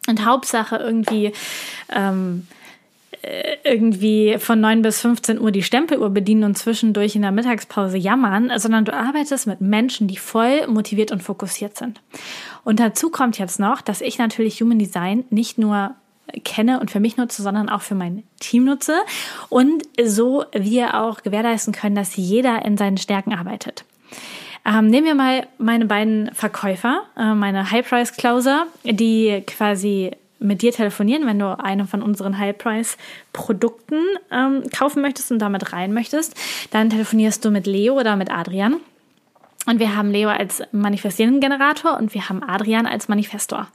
und 0.09 0.25
Hauptsache 0.25 0.76
irgendwie 0.76 1.33
ähm, 1.94 2.47
äh, 3.25 3.56
irgendwie 3.64 4.37
von 4.38 4.61
9 4.61 4.83
bis 4.83 5.00
15 5.00 5.40
Uhr 5.40 5.50
die 5.50 5.62
Stempeluhr 5.62 6.11
bedienen 6.11 6.44
und 6.44 6.59
zwischendurch 6.59 7.16
in 7.16 7.23
der 7.23 7.33
Mittagspause 7.33 7.97
jammern, 7.97 8.52
sondern 8.56 8.85
du 8.85 8.92
arbeitest 8.92 9.47
mit 9.47 9.62
Menschen, 9.62 10.09
die 10.09 10.18
voll 10.18 10.66
motiviert 10.66 11.11
und 11.11 11.23
fokussiert 11.23 11.76
sind. 11.76 12.02
Und 12.64 12.80
dazu 12.80 13.11
kommt 13.11 13.38
jetzt 13.38 13.59
noch, 13.59 13.80
dass 13.80 14.02
ich 14.02 14.18
natürlich 14.18 14.61
Human 14.61 14.78
Design 14.78 15.25
nicht 15.30 15.56
nur 15.56 15.94
kenne 16.40 16.80
und 16.80 16.90
für 16.90 17.00
mich 17.00 17.16
nutze, 17.16 17.42
sondern 17.42 17.68
auch 17.68 17.82
für 17.82 17.94
mein 17.94 18.24
Team 18.40 18.64
nutze 18.64 18.94
und 19.48 19.82
so 20.02 20.44
wir 20.52 21.00
auch 21.00 21.22
gewährleisten 21.22 21.72
können, 21.72 21.94
dass 21.94 22.16
jeder 22.16 22.64
in 22.64 22.76
seinen 22.76 22.96
Stärken 22.96 23.34
arbeitet. 23.34 23.84
Ähm, 24.66 24.86
nehmen 24.86 25.06
wir 25.06 25.14
mal 25.14 25.46
meine 25.58 25.84
beiden 25.86 26.32
Verkäufer, 26.34 27.02
äh, 27.18 27.34
meine 27.34 27.70
High-Price-Closer, 27.70 28.66
die 28.84 29.42
quasi 29.46 30.12
mit 30.38 30.62
dir 30.62 30.72
telefonieren, 30.72 31.26
wenn 31.26 31.38
du 31.38 31.58
eine 31.58 31.86
von 31.86 32.02
unseren 32.02 32.38
High-Price-Produkten 32.38 34.00
ähm, 34.30 34.62
kaufen 34.74 35.02
möchtest 35.02 35.32
und 35.32 35.38
damit 35.38 35.72
rein 35.72 35.92
möchtest. 35.92 36.34
Dann 36.70 36.90
telefonierst 36.90 37.44
du 37.44 37.50
mit 37.50 37.66
Leo 37.66 37.98
oder 37.98 38.16
mit 38.16 38.30
Adrian. 38.30 38.76
Und 39.66 39.78
wir 39.78 39.97
haben 39.97 40.11
Leo 40.11 40.28
als 40.28 40.62
manifestierenden 40.73 41.40
Generator 41.40 41.99
und 41.99 42.12
wir 42.12 42.28
haben 42.28 42.42
Adrian 42.42 42.87
als 42.87 43.09
Manifestor, 43.09 43.68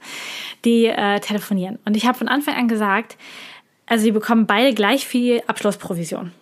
die 0.64 0.86
äh, 0.86 1.20
telefonieren. 1.20 1.78
Und 1.84 1.96
ich 1.96 2.06
habe 2.06 2.16
von 2.16 2.28
Anfang 2.28 2.54
an 2.54 2.68
gesagt, 2.68 3.16
also 3.86 4.04
die 4.04 4.12
bekommen 4.12 4.46
beide 4.46 4.72
gleich 4.72 5.06
viel 5.06 5.42
Abschlussprovision. 5.48 6.32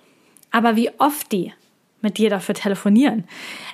Aber 0.51 0.77
wie 0.77 0.91
oft 0.99 1.33
die 1.33 1.53
mit 2.01 2.19
dir 2.19 2.31
dafür 2.31 2.55
telefonieren, 2.55 3.25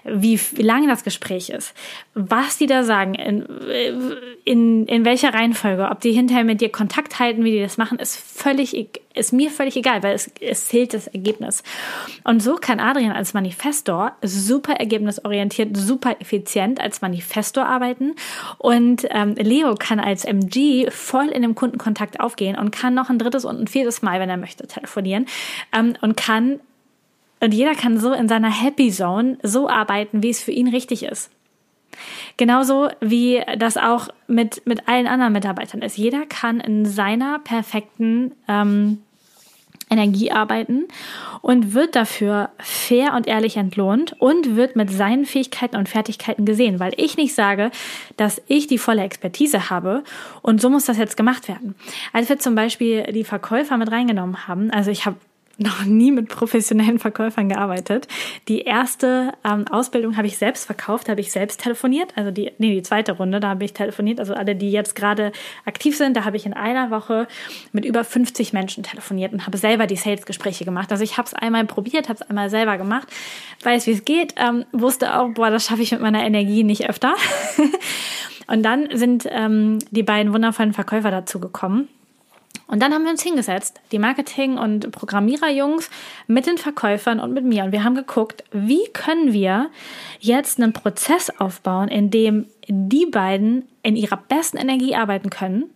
wie, 0.04 0.40
wie 0.52 0.62
lange 0.62 0.88
das 0.88 1.04
Gespräch 1.04 1.50
ist, 1.50 1.74
was 2.14 2.56
die 2.56 2.66
da 2.66 2.82
sagen, 2.82 3.14
in, 3.14 3.46
in, 4.44 4.86
in 4.86 5.04
welcher 5.04 5.34
Reihenfolge, 5.34 5.88
ob 5.90 6.00
die 6.00 6.12
hinterher 6.12 6.44
mit 6.44 6.60
dir 6.60 6.70
Kontakt 6.70 7.18
halten, 7.18 7.44
wie 7.44 7.52
die 7.52 7.60
das 7.60 7.76
machen, 7.76 7.98
ist 7.98 8.16
völlig, 8.16 9.00
ist 9.14 9.32
mir 9.32 9.50
völlig 9.50 9.76
egal, 9.76 10.02
weil 10.02 10.14
es, 10.14 10.30
es 10.40 10.66
zählt 10.68 10.94
das 10.94 11.06
Ergebnis. 11.06 11.62
Und 12.24 12.42
so 12.42 12.54
kann 12.54 12.80
Adrian 12.80 13.12
als 13.12 13.34
Manifestor 13.34 14.12
super 14.22 14.74
ergebnisorientiert, 14.74 15.76
super 15.76 16.16
effizient 16.20 16.80
als 16.80 17.02
Manifestor 17.02 17.66
arbeiten. 17.66 18.14
Und 18.56 19.06
ähm, 19.10 19.34
Leo 19.34 19.74
kann 19.74 20.00
als 20.00 20.24
MG 20.24 20.90
voll 20.90 21.28
in 21.28 21.42
dem 21.42 21.54
Kundenkontakt 21.54 22.20
aufgehen 22.20 22.56
und 22.56 22.70
kann 22.70 22.94
noch 22.94 23.10
ein 23.10 23.18
drittes 23.18 23.44
und 23.44 23.60
ein 23.60 23.66
viertes 23.66 24.00
Mal, 24.00 24.18
wenn 24.18 24.30
er 24.30 24.38
möchte, 24.38 24.66
telefonieren 24.66 25.26
ähm, 25.72 25.94
und 26.00 26.16
kann 26.16 26.60
und 27.44 27.52
jeder 27.52 27.74
kann 27.74 27.98
so 27.98 28.12
in 28.12 28.26
seiner 28.26 28.50
Happy 28.50 28.90
Zone 28.90 29.36
so 29.42 29.68
arbeiten, 29.68 30.22
wie 30.22 30.30
es 30.30 30.42
für 30.42 30.50
ihn 30.50 30.68
richtig 30.68 31.02
ist. 31.02 31.30
Genauso 32.38 32.88
wie 33.00 33.42
das 33.58 33.76
auch 33.76 34.08
mit, 34.26 34.62
mit 34.64 34.88
allen 34.88 35.06
anderen 35.06 35.34
Mitarbeitern 35.34 35.82
ist. 35.82 35.98
Jeder 35.98 36.24
kann 36.24 36.58
in 36.58 36.86
seiner 36.86 37.38
perfekten 37.40 38.32
ähm, 38.48 39.02
Energie 39.90 40.32
arbeiten 40.32 40.86
und 41.42 41.74
wird 41.74 41.94
dafür 41.94 42.48
fair 42.58 43.12
und 43.12 43.26
ehrlich 43.26 43.58
entlohnt 43.58 44.16
und 44.18 44.56
wird 44.56 44.74
mit 44.74 44.90
seinen 44.90 45.26
Fähigkeiten 45.26 45.76
und 45.76 45.90
Fertigkeiten 45.90 46.46
gesehen, 46.46 46.80
weil 46.80 46.94
ich 46.96 47.18
nicht 47.18 47.34
sage, 47.34 47.70
dass 48.16 48.40
ich 48.46 48.66
die 48.66 48.78
volle 48.78 49.02
Expertise 49.02 49.68
habe 49.68 50.02
und 50.40 50.62
so 50.62 50.70
muss 50.70 50.86
das 50.86 50.96
jetzt 50.96 51.18
gemacht 51.18 51.46
werden. 51.46 51.74
Als 52.14 52.30
wir 52.30 52.38
zum 52.38 52.54
Beispiel 52.54 53.02
die 53.12 53.24
Verkäufer 53.24 53.76
mit 53.76 53.92
reingenommen 53.92 54.48
haben, 54.48 54.70
also 54.70 54.90
ich 54.90 55.04
habe 55.04 55.16
noch 55.58 55.84
nie 55.84 56.10
mit 56.10 56.28
professionellen 56.28 56.98
Verkäufern 56.98 57.48
gearbeitet. 57.48 58.08
Die 58.48 58.62
erste 58.62 59.32
ähm, 59.44 59.66
Ausbildung 59.68 60.16
habe 60.16 60.26
ich 60.26 60.36
selbst 60.36 60.64
verkauft, 60.64 61.08
habe 61.08 61.20
ich 61.20 61.30
selbst 61.30 61.60
telefoniert. 61.60 62.12
Also 62.16 62.30
die, 62.30 62.52
nee, 62.58 62.74
die 62.74 62.82
zweite 62.82 63.12
Runde, 63.12 63.40
da 63.40 63.50
habe 63.50 63.64
ich 63.64 63.72
telefoniert. 63.72 64.18
Also 64.18 64.34
alle, 64.34 64.56
die 64.56 64.70
jetzt 64.70 64.96
gerade 64.96 65.32
aktiv 65.64 65.96
sind, 65.96 66.16
da 66.16 66.24
habe 66.24 66.36
ich 66.36 66.46
in 66.46 66.54
einer 66.54 66.90
Woche 66.90 67.28
mit 67.72 67.84
über 67.84 68.02
50 68.04 68.52
Menschen 68.52 68.82
telefoniert 68.82 69.32
und 69.32 69.46
habe 69.46 69.56
selber 69.56 69.86
die 69.86 69.96
Sales-Gespräche 69.96 70.64
gemacht. 70.64 70.90
Also 70.90 71.04
ich 71.04 71.18
habe 71.18 71.26
es 71.26 71.34
einmal 71.34 71.64
probiert, 71.66 72.08
habe 72.08 72.18
es 72.20 72.28
einmal 72.28 72.50
selber 72.50 72.76
gemacht, 72.76 73.08
weiß, 73.62 73.86
wie 73.86 73.92
es 73.92 74.04
geht, 74.04 74.34
ähm, 74.36 74.64
wusste 74.72 75.18
auch, 75.18 75.30
boah, 75.30 75.50
das 75.50 75.66
schaffe 75.66 75.82
ich 75.82 75.92
mit 75.92 76.00
meiner 76.00 76.24
Energie 76.24 76.64
nicht 76.64 76.88
öfter. 76.88 77.14
und 78.48 78.62
dann 78.64 78.88
sind 78.92 79.26
ähm, 79.30 79.78
die 79.90 80.02
beiden 80.02 80.32
wundervollen 80.32 80.72
Verkäufer 80.72 81.10
dazu 81.10 81.38
gekommen 81.38 81.88
und 82.66 82.80
dann 82.80 82.94
haben 82.94 83.04
wir 83.04 83.10
uns 83.10 83.22
hingesetzt, 83.22 83.80
die 83.92 83.98
Marketing- 83.98 84.56
und 84.56 84.90
Programmiererjungs 84.90 85.90
mit 86.26 86.46
den 86.46 86.56
Verkäufern 86.56 87.20
und 87.20 87.32
mit 87.32 87.44
mir. 87.44 87.64
Und 87.64 87.72
wir 87.72 87.84
haben 87.84 87.94
geguckt, 87.94 88.42
wie 88.52 88.86
können 88.92 89.32
wir 89.32 89.70
jetzt 90.18 90.60
einen 90.60 90.72
Prozess 90.72 91.30
aufbauen, 91.38 91.88
in 91.88 92.10
dem 92.10 92.46
die 92.66 93.06
beiden 93.06 93.68
in 93.82 93.96
ihrer 93.96 94.16
besten 94.16 94.56
Energie 94.56 94.94
arbeiten 94.94 95.28
können, 95.28 95.70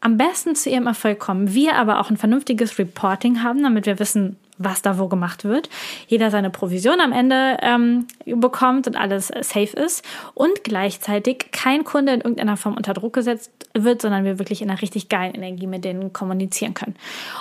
am 0.00 0.16
besten 0.16 0.54
zu 0.54 0.70
ihrem 0.70 0.86
Erfolg 0.86 1.18
kommen, 1.18 1.54
wir 1.54 1.76
aber 1.76 2.00
auch 2.00 2.10
ein 2.10 2.16
vernünftiges 2.16 2.78
Reporting 2.78 3.42
haben, 3.42 3.62
damit 3.62 3.86
wir 3.86 3.98
wissen, 3.98 4.36
was 4.58 4.82
da 4.82 4.98
wo 4.98 5.08
gemacht 5.08 5.44
wird. 5.44 5.68
Jeder 6.06 6.30
seine 6.30 6.50
Provision 6.50 7.00
am 7.00 7.12
Ende 7.12 7.56
ähm, 7.60 8.06
bekommt 8.24 8.86
und 8.86 8.96
alles 8.96 9.28
safe 9.28 9.76
ist. 9.76 10.04
Und 10.34 10.62
gleichzeitig 10.62 11.46
kein 11.52 11.84
Kunde 11.84 12.12
in 12.12 12.20
irgendeiner 12.20 12.56
Form 12.56 12.76
unter 12.76 12.94
Druck 12.94 13.14
gesetzt 13.14 13.50
wird, 13.74 14.02
sondern 14.02 14.24
wir 14.24 14.38
wirklich 14.38 14.62
in 14.62 14.70
einer 14.70 14.80
richtig 14.80 15.08
geilen 15.08 15.34
Energie 15.34 15.66
mit 15.66 15.84
denen 15.84 16.12
kommunizieren 16.12 16.74
können. 16.74 16.94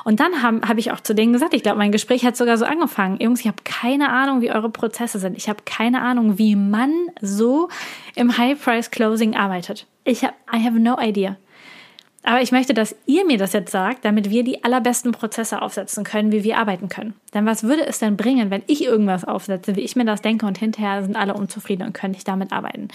Und 0.04 0.20
dann 0.20 0.42
habe 0.42 0.68
hab 0.68 0.78
ich 0.78 0.92
auch 0.92 1.00
zu 1.00 1.14
denen 1.14 1.34
gesagt, 1.34 1.54
ich 1.54 1.64
glaube, 1.64 1.78
mein 1.78 1.92
Gespräch 1.92 2.26
hat 2.26 2.36
sogar 2.36 2.58
so 2.58 2.66
angefangen. 2.66 3.20
Jungs, 3.20 3.42
ich 3.42 3.48
habe 3.48 3.58
keine 3.64 4.10
Ahnung, 4.10 4.42
wie 4.42 4.52
eure 4.52 4.70
Prozesse 4.70 5.20
sind. 5.20 5.38
Ich 5.38 5.50
habe 5.50 5.60
keine 5.66 6.02
Ahnung, 6.02 6.38
wie 6.40 6.56
man 6.56 6.92
so 7.22 7.70
im 8.16 8.38
High-Price-Closing 8.38 9.36
arbeitet. 9.36 9.86
Ich 10.04 10.24
habe, 10.24 10.34
I 10.52 10.64
have 10.66 10.80
no 10.80 10.98
idea. 11.00 11.38
Aber 12.24 12.42
ich 12.42 12.52
möchte, 12.52 12.74
dass 12.74 12.96
ihr 13.06 13.26
mir 13.26 13.38
das 13.38 13.54
jetzt 13.54 13.72
sagt, 13.72 14.06
damit 14.06 14.30
wir 14.30 14.44
die 14.44 14.64
allerbesten 14.64 15.12
Prozesse 15.12 15.62
aufsetzen 15.62 16.04
können, 16.06 16.32
wie 16.32 16.44
wir 16.44 16.58
arbeiten 16.58 16.88
können. 16.88 17.14
Denn 17.34 17.46
was 17.46 17.64
würde 17.64 17.86
es 17.86 18.00
denn 18.00 18.16
bringen, 18.16 18.50
wenn 18.50 18.64
ich 18.68 18.84
irgendwas 18.84 19.26
aufsetze, 19.26 19.76
wie 19.76 19.82
ich 19.82 19.96
mir 19.96 20.06
das 20.06 20.22
denke 20.22 20.46
und 20.46 20.58
hinterher 20.58 21.04
sind 21.04 21.18
alle 21.18 21.34
unzufrieden 21.34 21.86
und 21.86 21.94
können 21.94 22.14
nicht 22.14 22.28
damit 22.28 22.54
arbeiten? 22.54 22.88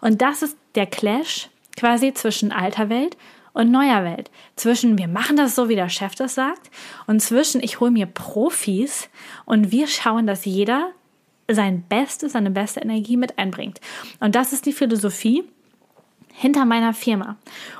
Und 0.00 0.22
das 0.22 0.42
ist 0.42 0.56
der 0.76 0.86
Clash 0.86 1.48
quasi 1.76 2.14
zwischen 2.14 2.52
alter 2.52 2.88
Welt 2.88 3.16
und 3.52 3.70
neuer 3.72 4.04
Welt. 4.04 4.30
Zwischen 4.54 4.96
wir 4.96 5.08
machen 5.08 5.36
das 5.36 5.56
so, 5.56 5.68
wie 5.68 5.74
der 5.74 5.88
Chef 5.88 6.14
das 6.14 6.34
sagt 6.34 6.70
und 7.06 7.20
zwischen 7.20 7.60
ich 7.62 7.80
hole 7.80 7.90
mir 7.90 8.06
Profis 8.06 9.08
und 9.44 9.72
wir 9.72 9.88
schauen, 9.88 10.26
dass 10.26 10.44
jeder 10.44 10.92
sein 11.50 11.82
Bestes, 11.88 12.32
seine 12.32 12.50
beste 12.50 12.80
Energie 12.80 13.16
mit 13.16 13.38
einbringt. 13.38 13.80
Und 14.20 14.34
das 14.34 14.52
ist 14.52 14.66
die 14.66 14.72
Philosophie, 14.72 15.44
hinter 16.38 16.64
meiner 16.64 16.94
Firma. 16.94 17.36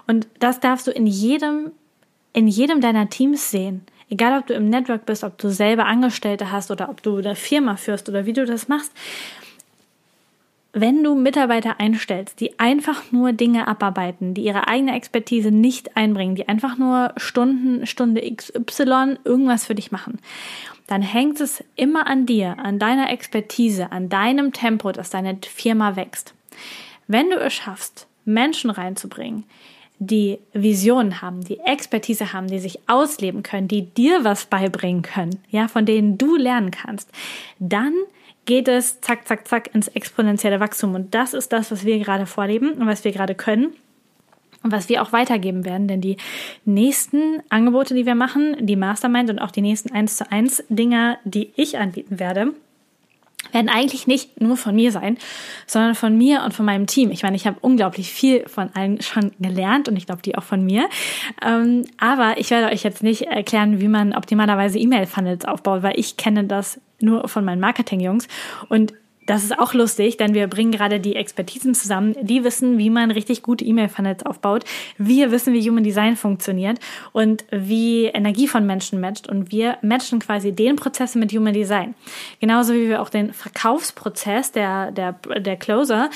Und 0.09 0.27
das 0.41 0.59
darfst 0.59 0.89
du 0.89 0.91
in 0.91 1.07
jedem, 1.07 1.71
in 2.33 2.49
jedem 2.49 2.81
deiner 2.81 3.09
Teams 3.09 3.53
sehen. 3.53 3.87
Egal, 4.11 4.37
ob 4.37 4.49
du 4.49 4.55
im 4.55 4.69
Network 4.69 5.07
bist, 5.07 5.23
ob 5.23 5.39
du 5.39 5.49
selber 5.49 5.87
Angestellte 5.87 6.51
hast 6.51 6.71
oder 6.71 6.89
ob 6.89 7.03
du 7.03 7.19
eine 7.19 7.37
Firma 7.37 7.77
führst 7.77 8.09
oder 8.09 8.27
wie 8.27 8.33
du 8.33 8.45
das 8.45 8.67
machst. 8.67 8.93
Wenn 10.73 11.05
du 11.05 11.15
Mitarbeiter 11.15 11.79
einstellst, 11.79 12.41
die 12.41 12.59
einfach 12.59 13.13
nur 13.13 13.33
Dinge 13.33 13.69
abarbeiten, 13.69 14.35
die 14.35 14.43
ihre 14.43 14.67
eigene 14.67 14.95
Expertise 14.97 15.51
nicht 15.51 15.97
einbringen, 15.97 16.35
die 16.35 16.49
einfach 16.49 16.77
nur 16.77 17.13
Stunden, 17.17 17.87
Stunde 17.87 18.21
XY 18.21 19.19
irgendwas 19.25 19.67
für 19.67 19.75
dich 19.75 19.93
machen, 19.93 20.19
dann 20.89 21.03
hängt 21.03 21.41
es 21.41 21.63
immer 21.77 22.09
an 22.09 22.27
dir, 22.27 22.59
an 22.59 22.81
deiner 22.81 23.11
Expertise, 23.11 23.93
an 23.93 24.09
deinem 24.09 24.53
Tempo, 24.53 24.91
dass 24.91 25.11
deine 25.11 25.39
Firma 25.43 25.95
wächst. 25.95 26.35
Wenn 27.07 27.31
du 27.31 27.37
es 27.37 27.55
schaffst, 27.55 28.08
Menschen 28.29 28.71
reinzubringen, 28.71 29.45
die 29.99 30.39
Visionen 30.53 31.23
haben, 31.23 31.43
die 31.43 31.59
Expertise 31.61 32.33
haben, 32.33 32.47
die 32.47 32.61
sich 32.61 32.79
ausleben 32.87 33.43
können, 33.43 33.67
die 33.67 33.83
dir 33.83 34.23
was 34.23 34.47
beibringen 34.47 35.03
können, 35.03 35.41
ja, 35.51 35.67
von 35.67 35.87
denen 35.87 36.19
du 36.19 36.37
lernen 36.37 36.71
kannst, 36.71 37.11
dann 37.59 37.95
geht 38.45 38.69
es 38.69 39.01
zack, 39.01 39.27
zack, 39.27 39.49
zack 39.49 39.75
ins 39.75 39.89
exponentielle 39.89 40.61
Wachstum. 40.61 40.95
Und 40.95 41.15
das 41.15 41.35
ist 41.35 41.53
das, 41.53 41.71
was 41.71 41.85
wir 41.85 41.99
gerade 41.99 42.27
vorleben 42.27 42.73
und 42.73 42.87
was 42.87 43.05
wir 43.05 43.13
gerade 43.13 43.35
können 43.35 43.75
und 44.63 44.73
was 44.73 44.89
wir 44.89 45.03
auch 45.03 45.13
weitergeben 45.13 45.65
werden. 45.65 45.89
Denn 45.89 46.01
die 46.01 46.17
nächsten 46.65 47.43
Angebote, 47.51 47.95
die 47.95 48.07
wir 48.07 48.15
machen, 48.15 48.57
die 48.61 48.77
Mastermind 48.77 49.31
und 49.31 49.39
auch 49.39 49.51
die 49.51 49.61
nächsten 49.61 49.93
1 49.93 50.17
zu 50.17 50.31
1 50.31 50.65
Dinger, 50.69 51.19
die 51.25 51.51
ich 51.57 51.77
anbieten 51.77 52.19
werde, 52.21 52.55
werden 53.53 53.69
eigentlich 53.69 54.07
nicht 54.07 54.41
nur 54.41 54.57
von 54.57 54.75
mir 54.75 54.93
sein, 54.93 55.19
sondern 55.67 55.95
von 55.95 56.17
mir 56.17 56.43
und 56.45 56.55
von 56.55 56.65
meinem 56.65 56.87
Team. 56.87 57.11
Ich 57.11 57.23
meine, 57.23 57.37
ich 57.37 57.47
habe 57.47 57.59
unglaublich 57.61 58.13
viel 58.13 58.49
von 58.49 58.71
allen 58.75 59.01
schon 59.01 59.33
gelernt 59.39 59.89
und 59.89 59.97
ich 59.97 60.07
glaube, 60.07 60.23
die 60.23 60.37
auch 60.37 60.43
von 60.43 60.65
mir. 60.65 60.89
Ähm, 61.45 61.85
aber 61.99 62.39
ich 62.39 62.51
werde 62.51 62.73
euch 62.73 62.83
jetzt 62.83 63.03
nicht 63.03 63.23
erklären, 63.23 63.81
wie 63.81 63.89
man 63.89 64.15
optimalerweise 64.15 64.79
E-Mail-Funnels 64.79 65.45
aufbaut, 65.45 65.83
weil 65.83 65.99
ich 65.99 66.17
kenne 66.17 66.45
das 66.45 66.81
nur 67.01 67.29
von 67.29 67.45
meinen 67.45 67.61
Marketing-Jungs 67.61 68.29
und 68.69 68.93
das 69.29 69.45
ist 69.45 69.59
auch 69.59 69.75
lustig, 69.75 70.17
denn 70.17 70.33
wir 70.33 70.47
bringen 70.47 70.73
gerade 70.73 71.01
die 71.01 71.15
Expertisen 71.15 71.75
zusammen. 71.75 72.17
Die 72.23 72.45
wissen, 72.45 72.79
wie 72.79 72.89
man 72.89 73.11
richtig 73.11 73.43
gute 73.43 73.63
E-Mail-Funnels 73.63 74.25
aufbaut. 74.25 74.65
Wir 74.97 75.31
wissen, 75.31 75.53
wie 75.53 75.69
Human 75.69 75.85
Design 75.85 76.17
funktioniert 76.17 76.81
und 77.13 77.45
wie 77.51 78.07
Energie 78.07 78.49
von 78.49 78.65
Menschen 78.65 79.01
matcht. 79.01 79.29
Und 79.29 79.53
wir 79.53 79.77
matchen 79.83 80.19
quasi 80.19 80.53
den 80.53 80.77
Prozess 80.77 81.15
mit 81.15 81.31
Human 81.35 81.53
Design. 81.53 81.95
Genauso 82.41 82.73
wie 82.73 82.89
wir 82.89 83.03
auch 83.03 83.11
den 83.11 83.35
Verkaufsprozess 83.35 84.51
der, 84.53 84.93
der, 84.93 85.13
der 85.13 85.57
Closer 85.57 86.09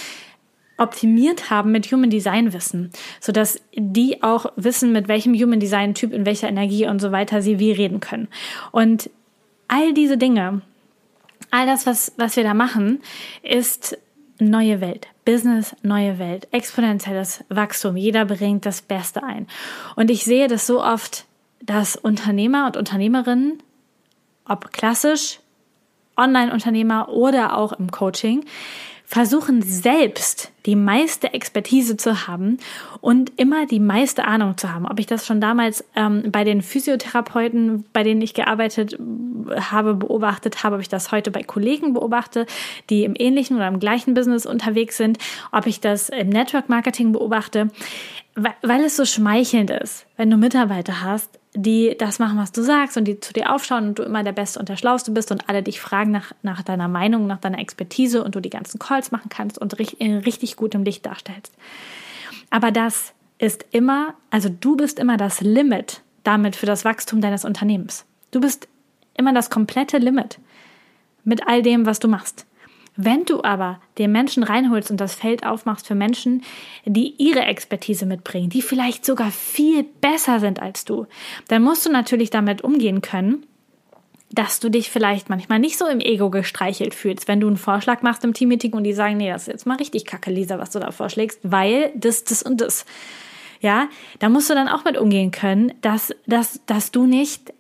optimiert 0.79 1.51
haben 1.51 1.71
mit 1.71 1.93
Human 1.93 2.09
Design 2.09 2.55
Wissen, 2.55 2.93
sodass 3.21 3.61
die 3.77 4.23
auch 4.23 4.47
wissen, 4.57 4.91
mit 4.91 5.09
welchem 5.09 5.35
Human 5.35 5.61
Design 5.61 5.93
Typ, 5.93 6.15
in 6.15 6.25
welcher 6.25 6.49
Energie 6.49 6.87
und 6.87 6.99
so 6.99 7.13
weiter 7.13 7.43
sie 7.43 7.59
wie 7.59 7.73
reden 7.73 8.01
können. 8.01 8.29
Und 8.71 9.11
all 9.69 9.93
diese 9.93 10.17
Dinge 10.17 10.63
all 11.51 11.67
das, 11.67 11.87
was, 11.87 12.13
was 12.17 12.37
wir 12.37 12.45
da 12.45 12.55
machen, 12.55 13.01
ist 13.43 13.99
neue 14.39 14.81
Welt. 14.81 15.09
Business, 15.25 15.77
neue 15.83 16.19
Welt, 16.19 16.49
exponentielles 16.51 17.45
Wachstum. 17.49 17.97
Jeder 17.97 18.25
bringt 18.25 18.67
das 18.67 18.83
Beste 18.83 19.23
ein. 19.23 19.47
Und 19.95 20.11
ich 20.11 20.25
sehe 20.25 20.49
das 20.49 20.67
so 20.67 20.83
oft, 20.83 21.27
dass 21.61 21.97
Unternehmer 21.97 22.67
und 22.67 22.77
Unternehmerinnen, 22.77 23.63
ob 24.49 24.73
klassisch, 24.73 25.39
Online-Unternehmer 26.17 27.09
oder 27.09 27.57
auch 27.57 27.73
im 27.73 27.91
Coaching, 27.91 28.45
versuchen 29.13 29.61
selbst 29.61 30.53
die 30.65 30.75
meiste 30.75 31.35
Expertise 31.35 31.99
zu 31.99 32.27
haben 32.27 32.57
und 33.03 33.31
immer 33.39 33.67
die 33.67 33.79
meiste 33.79 34.25
Ahnung 34.25 34.57
zu 34.57 34.73
haben. 34.73 34.87
Ob 34.87 34.99
ich 34.99 35.05
das 35.05 35.27
schon 35.27 35.39
damals 35.39 35.85
ähm, 35.95 36.31
bei 36.33 36.45
den 36.45 36.63
Physiotherapeuten, 36.63 37.85
bei 37.93 38.05
denen 38.05 38.23
ich 38.23 38.33
gearbeitet 38.33 38.97
habe, 39.55 39.93
beobachtet 39.93 40.65
habe, 40.65 40.77
ob 40.77 40.81
ich 40.81 40.89
das 40.89 41.13
heute 41.13 41.31
bei 41.31 41.43
Kollegen 41.43 41.93
beobachte, 41.93 42.47
die 42.89 43.05
im 43.05 43.13
ähnlichen 43.15 43.57
oder 43.57 43.69
im 43.69 43.81
gleichen 43.81 44.15
Business 44.15 44.47
unterwegs 44.47 44.97
sind, 44.97 45.19
ob 45.53 45.67
ich 45.67 45.81
das 45.81 46.09
im 46.09 46.31
Network 46.31 46.71
Marketing 46.71 47.13
beobachte, 47.13 47.69
weil 48.35 48.81
es 48.81 48.97
so 48.97 49.05
schmeichelnd 49.05 49.69
ist, 49.69 50.07
wenn 50.17 50.31
du 50.31 50.39
Mitarbeiter 50.39 51.03
hast, 51.03 51.39
die 51.55 51.97
das 51.99 52.19
machen, 52.19 52.39
was 52.39 52.53
du 52.53 52.63
sagst 52.63 52.97
und 52.97 53.05
die 53.05 53.21
zu 53.21 53.33
dir 53.33 53.55
aufschauen 53.55 53.89
und 53.89 53.99
du 53.99 54.03
immer 54.03 54.23
der 54.25 54.33
Beste 54.33 54.59
und 54.59 54.69
der 54.69 54.77
Schlauste 54.77 55.11
bist 55.11 55.31
und 55.31 55.49
alle 55.49 55.63
dich 55.63 55.81
fragen 55.81 56.11
nach, 56.11 56.33
nach 56.43 56.63
deiner 56.63 56.89
Meinung, 56.89 57.27
nach 57.27 57.41
deiner 57.41 57.59
Expertise 57.59 58.25
und 58.25 58.35
du 58.35 58.41
die 58.41 58.51
ganzen 58.51 58.79
Calls 58.79 59.11
machen 59.11 59.29
kannst 59.29 59.59
und 59.59 59.75
in 59.75 60.19
richtig 60.19 60.57
gutem 60.57 60.83
Licht 60.83 61.05
darstellst. 61.05 61.55
Aber 62.49 62.71
das 62.71 63.13
ist 63.39 63.67
immer, 63.71 64.15
also 64.31 64.49
du 64.49 64.77
bist 64.77 64.99
immer 64.99 65.17
das 65.17 65.41
Limit 65.41 66.03
damit 66.23 66.57
für 66.57 66.67
das 66.67 66.85
Wachstum 66.85 67.21
deines 67.21 67.45
Unternehmens. 67.45 68.07
Du 68.31 68.41
bist 68.41 68.69
immer 69.17 69.35
das 69.35 69.51
komplette 69.51 69.99
Limit 69.99 70.39
mit 71.25 71.47
all 71.47 71.63
dem, 71.63 71.85
was 71.85 71.99
du 71.99 72.09
machst. 72.09 72.47
Wenn 72.97 73.25
du 73.25 73.43
aber 73.43 73.81
den 73.99 74.13
Menschen 74.13 74.43
reinholst 74.43 74.91
und 74.91 74.99
das 74.99 75.15
Feld 75.15 75.47
aufmachst 75.47 75.87
für 75.87 75.95
Menschen, 75.95 76.43
die 76.85 77.15
ihre 77.17 77.41
Expertise 77.41 78.05
mitbringen, 78.05 78.51
die 78.51 78.61
vielleicht 78.61 79.07
sogar 79.07 79.31
viel 79.31 79.85
besser 80.01 80.41
sind 80.41 80.61
als 80.61 80.85
du, 80.85 81.07
dann 81.49 81.63
musst 81.63 81.87
du 81.87 81.91
natürlich 81.91 82.29
damit 82.31 82.63
umgehen 82.63 83.01
können, 83.01 83.47
dass 84.31 84.61
du 84.61 84.71
dich 84.71 84.91
vielleicht 84.91 85.29
manchmal 85.29 85.59
nicht 85.59 85.79
so 85.79 85.87
im 85.87 86.01
Ego 86.01 86.31
gestreichelt 86.31 86.95
fühlst, 86.95 87.29
wenn 87.29 87.41
du 87.41 87.47
einen 87.47 87.57
Vorschlag 87.57 88.03
machst 88.03 88.25
im 88.25 88.35
Teammeeting 88.35 88.73
und 88.73 88.85
die 88.85 88.95
sagen, 88.95 89.19
nee, 89.19 89.31
das 89.31 89.43
ist 89.43 89.49
jetzt 89.49 89.67
mal 89.67 89.77
richtig 89.77 90.07
kacke, 90.07 90.31
Lisa, 90.31 90.59
was 90.59 90.71
du 90.71 90.79
da 90.79 90.91
vorschlägst, 90.91 91.41
weil 91.43 91.93
das, 91.95 92.25
das 92.25 92.43
und 92.43 92.61
das. 92.61 92.87
Ja, 93.61 93.89
da 94.19 94.29
musst 94.29 94.51
du 94.51 94.55
dann 94.55 94.69
auch 94.69 94.85
mit 94.85 94.99
umgehen 94.99 95.31
können, 95.31 95.73
dass, 95.83 96.15
dass, 96.27 96.61
dass 96.67 96.91
du 96.91 97.07
nicht 97.07 97.53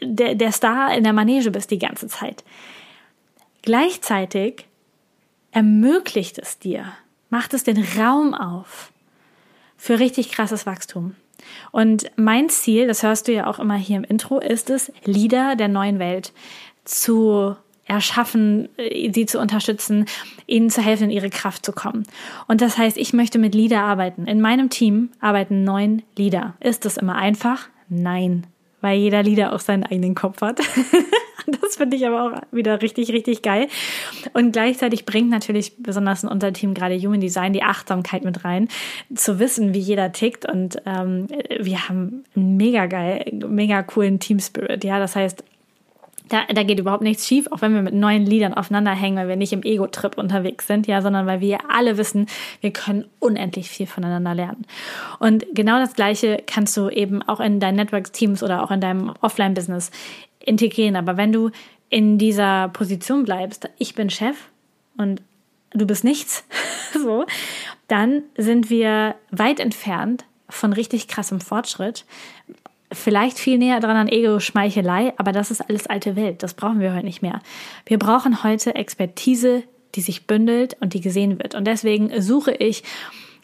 der, 0.00 0.34
der 0.34 0.52
Star 0.52 0.94
in 0.94 1.04
der 1.04 1.12
Manege 1.12 1.50
bist 1.50 1.70
die 1.70 1.78
ganze 1.78 2.06
Zeit. 2.06 2.44
Gleichzeitig 3.62 4.66
ermöglicht 5.52 6.38
es 6.38 6.58
dir, 6.58 6.92
macht 7.28 7.54
es 7.54 7.64
den 7.64 7.84
Raum 7.98 8.34
auf 8.34 8.92
für 9.76 9.98
richtig 9.98 10.30
krasses 10.30 10.66
Wachstum. 10.66 11.14
Und 11.72 12.10
mein 12.16 12.48
Ziel, 12.48 12.86
das 12.86 13.02
hörst 13.02 13.28
du 13.28 13.32
ja 13.32 13.46
auch 13.46 13.58
immer 13.58 13.76
hier 13.76 13.96
im 13.96 14.04
Intro, 14.04 14.38
ist 14.38 14.70
es, 14.70 14.92
Leader 15.04 15.56
der 15.56 15.68
neuen 15.68 15.98
Welt 15.98 16.32
zu 16.84 17.56
erschaffen, 17.90 18.68
äh, 18.76 19.10
sie 19.12 19.26
zu 19.26 19.38
unterstützen, 19.40 20.06
ihnen 20.46 20.70
zu 20.70 20.80
helfen, 20.80 21.04
in 21.04 21.10
ihre 21.10 21.30
Kraft 21.30 21.66
zu 21.66 21.72
kommen. 21.72 22.04
Und 22.46 22.60
das 22.60 22.78
heißt, 22.78 22.96
ich 22.96 23.12
möchte 23.12 23.38
mit 23.38 23.54
Leader 23.54 23.82
arbeiten. 23.82 24.26
In 24.26 24.40
meinem 24.40 24.70
Team 24.70 25.10
arbeiten 25.20 25.64
neun 25.64 26.02
Leader. 26.16 26.54
Ist 26.60 26.84
das 26.84 26.96
immer 26.96 27.16
einfach? 27.16 27.68
Nein, 27.88 28.46
weil 28.80 28.98
jeder 28.98 29.22
Leader 29.22 29.52
auch 29.52 29.60
seinen 29.60 29.84
eigenen 29.84 30.14
Kopf 30.14 30.40
hat. 30.40 30.60
Das 31.62 31.76
finde 31.76 31.96
ich 31.96 32.06
aber 32.06 32.24
auch 32.24 32.42
wieder 32.52 32.82
richtig, 32.82 33.12
richtig 33.12 33.42
geil. 33.42 33.68
Und 34.32 34.52
gleichzeitig 34.52 35.04
bringt 35.04 35.30
natürlich 35.30 35.76
besonders 35.78 36.24
in 36.24 36.28
unser 36.28 36.52
Team 36.52 36.74
gerade 36.74 36.98
Human 36.98 37.20
Design 37.20 37.52
die 37.52 37.62
Achtsamkeit 37.62 38.24
mit 38.24 38.44
rein, 38.44 38.68
zu 39.14 39.38
wissen, 39.38 39.74
wie 39.74 39.78
jeder 39.78 40.12
tickt. 40.12 40.50
Und 40.50 40.82
ähm, 40.86 41.28
wir 41.60 41.88
haben 41.88 42.24
einen 42.34 42.56
mega 42.56 42.86
geil, 42.86 43.24
mega 43.46 43.82
coolen 43.82 44.18
Team 44.18 44.40
Spirit. 44.40 44.84
Ja, 44.84 44.98
das 44.98 45.16
heißt, 45.16 45.44
da, 46.30 46.44
da 46.52 46.62
geht 46.62 46.78
überhaupt 46.78 47.02
nichts 47.02 47.26
schief, 47.26 47.48
auch 47.50 47.60
wenn 47.60 47.74
wir 47.74 47.82
mit 47.82 47.92
neuen 47.92 48.24
Liedern 48.24 48.54
aufeinander 48.54 48.92
hängen, 48.92 49.16
weil 49.16 49.28
wir 49.28 49.36
nicht 49.36 49.52
im 49.52 49.62
Ego-Trip 49.62 50.16
unterwegs 50.16 50.66
sind, 50.66 50.86
ja, 50.86 51.02
sondern 51.02 51.26
weil 51.26 51.40
wir 51.40 51.58
alle 51.68 51.98
wissen, 51.98 52.26
wir 52.60 52.72
können 52.72 53.04
unendlich 53.18 53.68
viel 53.68 53.86
voneinander 53.86 54.34
lernen. 54.34 54.64
Und 55.18 55.44
genau 55.52 55.78
das 55.78 55.94
Gleiche 55.94 56.42
kannst 56.46 56.76
du 56.76 56.88
eben 56.88 57.22
auch 57.22 57.40
in 57.40 57.58
deinen 57.58 57.76
Networks-Teams 57.76 58.42
oder 58.42 58.62
auch 58.62 58.70
in 58.70 58.80
deinem 58.80 59.12
Offline-Business 59.20 59.90
integrieren. 60.44 60.96
Aber 60.96 61.16
wenn 61.16 61.32
du 61.32 61.50
in 61.88 62.18
dieser 62.18 62.68
Position 62.68 63.24
bleibst, 63.24 63.68
ich 63.78 63.94
bin 63.94 64.10
Chef 64.10 64.36
und 64.96 65.22
du 65.72 65.86
bist 65.86 66.04
nichts, 66.04 66.44
so, 66.92 67.24
dann 67.88 68.22
sind 68.36 68.70
wir 68.70 69.16
weit 69.30 69.60
entfernt 69.60 70.24
von 70.48 70.72
richtig 70.72 71.08
krassem 71.08 71.40
Fortschritt. 71.40 72.04
Vielleicht 72.92 73.38
viel 73.38 73.58
näher 73.58 73.78
dran 73.78 73.96
an 73.96 74.08
Ego-Schmeichelei, 74.08 75.12
aber 75.16 75.30
das 75.30 75.50
ist 75.52 75.60
alles 75.60 75.86
alte 75.86 76.16
Welt. 76.16 76.42
Das 76.42 76.54
brauchen 76.54 76.80
wir 76.80 76.92
heute 76.92 77.04
nicht 77.04 77.22
mehr. 77.22 77.40
Wir 77.86 77.98
brauchen 77.98 78.42
heute 78.42 78.74
Expertise, 78.74 79.62
die 79.94 80.00
sich 80.00 80.26
bündelt 80.26 80.76
und 80.80 80.94
die 80.94 81.00
gesehen 81.00 81.38
wird. 81.38 81.54
Und 81.54 81.66
deswegen 81.66 82.20
suche 82.20 82.52
ich 82.52 82.82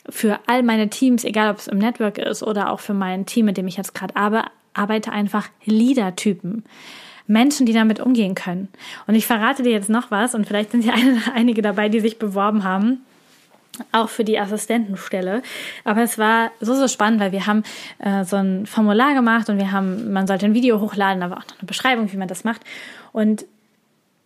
für 0.08 0.40
all 0.46 0.62
meine 0.62 0.88
Teams, 0.88 1.24
egal 1.24 1.50
ob 1.50 1.58
es 1.58 1.68
im 1.68 1.78
Network 1.78 2.18
ist 2.18 2.42
oder 2.42 2.70
auch 2.72 2.80
für 2.80 2.94
mein 2.94 3.26
Team, 3.26 3.46
mit 3.46 3.56
dem 3.56 3.68
ich 3.68 3.76
jetzt 3.76 3.94
gerade 3.94 4.16
arbeite, 4.76 5.12
einfach 5.12 5.48
Leader-Typen. 5.64 6.64
Menschen, 7.28 7.66
die 7.66 7.72
damit 7.72 7.98
umgehen 7.98 8.36
können. 8.36 8.68
Und 9.08 9.16
ich 9.16 9.26
verrate 9.26 9.64
dir 9.64 9.72
jetzt 9.72 9.90
noch 9.90 10.12
was 10.12 10.34
und 10.34 10.46
vielleicht 10.46 10.70
sind 10.70 10.84
ja 10.84 10.94
einige 11.34 11.60
dabei, 11.60 11.88
die 11.88 12.00
sich 12.00 12.18
beworben 12.18 12.62
haben 12.62 13.00
auch 13.92 14.08
für 14.08 14.24
die 14.24 14.38
Assistentenstelle. 14.38 15.42
Aber 15.84 16.02
es 16.02 16.18
war 16.18 16.50
so, 16.60 16.74
so 16.74 16.88
spannend, 16.88 17.20
weil 17.20 17.32
wir 17.32 17.46
haben 17.46 17.62
äh, 17.98 18.24
so 18.24 18.36
ein 18.36 18.66
Formular 18.66 19.14
gemacht 19.14 19.48
und 19.48 19.58
wir 19.58 19.72
haben, 19.72 20.12
man 20.12 20.26
sollte 20.26 20.46
ein 20.46 20.54
Video 20.54 20.80
hochladen, 20.80 21.22
aber 21.22 21.38
auch 21.38 21.46
noch 21.46 21.58
eine 21.58 21.66
Beschreibung, 21.66 22.12
wie 22.12 22.16
man 22.16 22.28
das 22.28 22.44
macht. 22.44 22.62
Und 23.12 23.44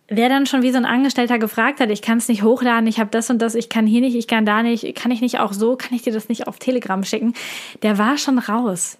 wer 0.07 0.29
dann 0.29 0.45
schon 0.45 0.61
wie 0.61 0.71
so 0.71 0.77
ein 0.77 0.85
Angestellter 0.85 1.39
gefragt 1.39 1.79
hat, 1.79 1.89
ich 1.89 2.01
kann 2.01 2.17
es 2.17 2.27
nicht 2.27 2.43
hochladen, 2.43 2.87
ich 2.87 2.99
habe 2.99 3.09
das 3.09 3.29
und 3.29 3.41
das, 3.41 3.55
ich 3.55 3.69
kann 3.69 3.87
hier 3.87 4.01
nicht, 4.01 4.15
ich 4.15 4.27
kann 4.27 4.45
da 4.45 4.61
nicht, 4.63 4.95
kann 4.95 5.11
ich 5.11 5.21
nicht 5.21 5.39
auch 5.39 5.53
so, 5.53 5.75
kann 5.75 5.93
ich 5.93 6.01
dir 6.01 6.13
das 6.13 6.29
nicht 6.29 6.47
auf 6.47 6.59
Telegram 6.59 7.03
schicken, 7.03 7.33
der 7.81 7.97
war 7.97 8.17
schon 8.17 8.37
raus. 8.37 8.97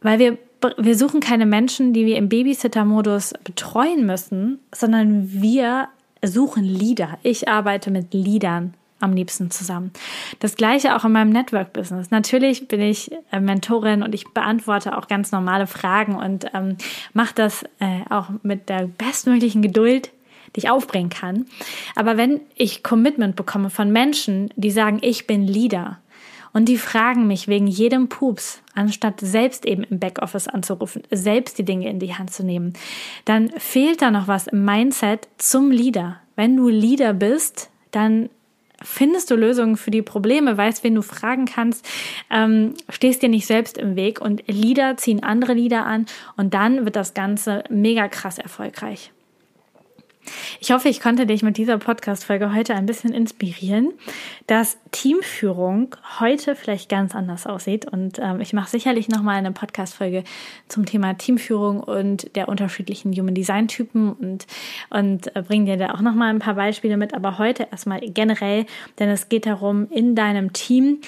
Weil 0.00 0.18
wir 0.18 0.38
wir 0.76 0.96
suchen 0.96 1.20
keine 1.20 1.46
Menschen, 1.46 1.92
die 1.92 2.06
wir 2.06 2.16
im 2.16 2.28
Babysitter-Modus 2.28 3.32
betreuen 3.44 4.04
müssen, 4.04 4.58
sondern 4.74 5.32
wir 5.32 5.88
suchen 6.22 6.64
Leader. 6.64 7.18
Ich 7.22 7.48
arbeite 7.48 7.90
mit 7.90 8.12
Leadern 8.12 8.74
am 9.00 9.14
liebsten 9.14 9.50
zusammen. 9.50 9.92
Das 10.40 10.56
gleiche 10.56 10.94
auch 10.94 11.04
in 11.04 11.12
meinem 11.12 11.30
Network-Business. 11.30 12.10
Natürlich 12.10 12.68
bin 12.68 12.82
ich 12.82 13.10
äh, 13.32 13.40
Mentorin 13.40 14.02
und 14.02 14.14
ich 14.14 14.28
beantworte 14.28 14.96
auch 14.98 15.08
ganz 15.08 15.32
normale 15.32 15.66
Fragen 15.66 16.16
und 16.16 16.46
ähm, 16.52 16.76
mache 17.14 17.34
das 17.34 17.64
äh, 17.78 18.00
auch 18.10 18.28
mit 18.42 18.68
der 18.68 18.86
bestmöglichen 18.86 19.62
Geduld, 19.62 20.10
die 20.54 20.60
ich 20.60 20.70
aufbringen 20.70 21.08
kann. 21.08 21.46
Aber 21.96 22.18
wenn 22.18 22.40
ich 22.56 22.82
Commitment 22.82 23.36
bekomme 23.36 23.70
von 23.70 23.90
Menschen, 23.90 24.52
die 24.56 24.70
sagen, 24.70 24.98
ich 25.00 25.26
bin 25.26 25.46
Leader, 25.46 25.99
und 26.52 26.68
die 26.68 26.78
fragen 26.78 27.26
mich 27.26 27.48
wegen 27.48 27.66
jedem 27.66 28.08
Pups, 28.08 28.62
anstatt 28.74 29.20
selbst 29.20 29.66
eben 29.66 29.84
im 29.84 29.98
Backoffice 29.98 30.48
anzurufen, 30.48 31.02
selbst 31.10 31.58
die 31.58 31.64
Dinge 31.64 31.88
in 31.88 31.98
die 31.98 32.14
Hand 32.14 32.32
zu 32.32 32.44
nehmen, 32.44 32.72
dann 33.24 33.50
fehlt 33.50 34.02
da 34.02 34.10
noch 34.10 34.28
was 34.28 34.46
im 34.46 34.64
Mindset 34.64 35.28
zum 35.38 35.70
Leader. 35.70 36.20
Wenn 36.36 36.56
du 36.56 36.68
Leader 36.68 37.12
bist, 37.12 37.70
dann 37.90 38.30
findest 38.82 39.30
du 39.30 39.36
Lösungen 39.36 39.76
für 39.76 39.90
die 39.90 40.02
Probleme, 40.02 40.56
weißt, 40.56 40.84
wen 40.84 40.94
du 40.94 41.02
fragen 41.02 41.44
kannst, 41.44 41.86
ähm, 42.30 42.74
stehst 42.88 43.22
dir 43.22 43.28
nicht 43.28 43.46
selbst 43.46 43.76
im 43.78 43.96
Weg 43.96 44.20
und 44.20 44.42
Leader 44.46 44.96
ziehen 44.96 45.22
andere 45.22 45.52
Lieder 45.52 45.86
an 45.86 46.06
und 46.36 46.54
dann 46.54 46.84
wird 46.84 46.96
das 46.96 47.14
Ganze 47.14 47.64
mega 47.68 48.08
krass 48.08 48.38
erfolgreich. 48.38 49.12
Ich 50.60 50.72
hoffe, 50.72 50.88
ich 50.88 51.00
konnte 51.00 51.26
dich 51.26 51.42
mit 51.42 51.56
dieser 51.56 51.78
Podcast-Folge 51.78 52.54
heute 52.54 52.74
ein 52.74 52.86
bisschen 52.86 53.12
inspirieren, 53.12 53.92
dass 54.46 54.78
Teamführung 54.90 55.96
heute 56.20 56.54
vielleicht 56.54 56.88
ganz 56.88 57.14
anders 57.14 57.46
aussieht. 57.46 57.86
Und 57.86 58.18
ähm, 58.18 58.40
ich 58.40 58.52
mache 58.52 58.70
sicherlich 58.70 59.08
nochmal 59.08 59.36
eine 59.36 59.52
Podcast-Folge 59.52 60.24
zum 60.68 60.84
Thema 60.84 61.14
Teamführung 61.14 61.80
und 61.80 62.34
der 62.36 62.48
unterschiedlichen 62.48 63.12
Human 63.12 63.34
Design-Typen 63.34 64.12
und, 64.12 64.46
und 64.90 65.34
äh, 65.34 65.42
bringe 65.42 65.64
dir 65.64 65.76
da 65.76 65.94
auch 65.94 66.00
nochmal 66.00 66.30
ein 66.30 66.38
paar 66.38 66.54
Beispiele 66.54 66.96
mit. 66.96 67.14
Aber 67.14 67.38
heute 67.38 67.68
erstmal 67.70 68.00
generell, 68.00 68.66
denn 68.98 69.08
es 69.08 69.28
geht 69.28 69.46
darum, 69.46 69.88
in 69.90 70.14
deinem 70.14 70.52
Team 70.52 71.00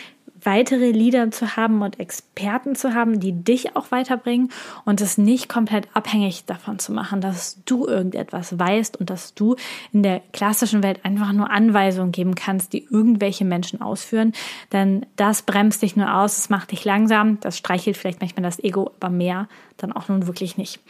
weitere 0.45 0.91
Leader 0.91 1.31
zu 1.31 1.57
haben 1.57 1.83
und 1.83 2.01
Experten 2.01 2.75
zu 2.75 2.95
haben, 2.95 3.21
die 3.21 3.33
dich 3.33 3.77
auch 3.77 3.91
weiterbringen 3.91 4.51
und 4.85 5.01
es 5.01 5.19
nicht 5.19 5.49
komplett 5.49 5.89
abhängig 5.95 6.45
davon 6.45 6.79
zu 6.79 6.93
machen, 6.93 7.21
dass 7.21 7.63
du 7.65 7.87
irgendetwas 7.87 8.59
weißt 8.59 8.99
und 8.99 9.11
dass 9.11 9.35
du 9.35 9.57
in 9.93 10.03
der 10.03 10.21
klassischen 10.33 10.83
Welt 10.83 11.05
einfach 11.05 11.33
nur 11.33 11.51
Anweisungen 11.51 12.13
geben 12.13 12.35
kannst, 12.35 12.73
die 12.73 12.87
irgendwelche 12.91 13.45
Menschen 13.45 13.81
ausführen. 13.81 14.33
Denn 14.73 15.07
das 15.17 15.43
bremst 15.43 15.83
dich 15.83 15.97
nur 15.97 16.15
aus, 16.15 16.39
es 16.39 16.51
macht 16.51 16.73
dich 16.73 16.85
langsam, 16.85 17.39
das 17.41 17.59
streichelt 17.59 17.97
vielleicht 17.97 18.21
manchmal 18.21 18.43
das 18.43 18.63
Ego, 18.63 18.91
aber 19.01 19.11
mehr 19.11 19.49
dann 19.77 19.93
auch 19.93 20.09
nun 20.09 20.27
wirklich 20.27 20.57
nicht. 20.57 20.81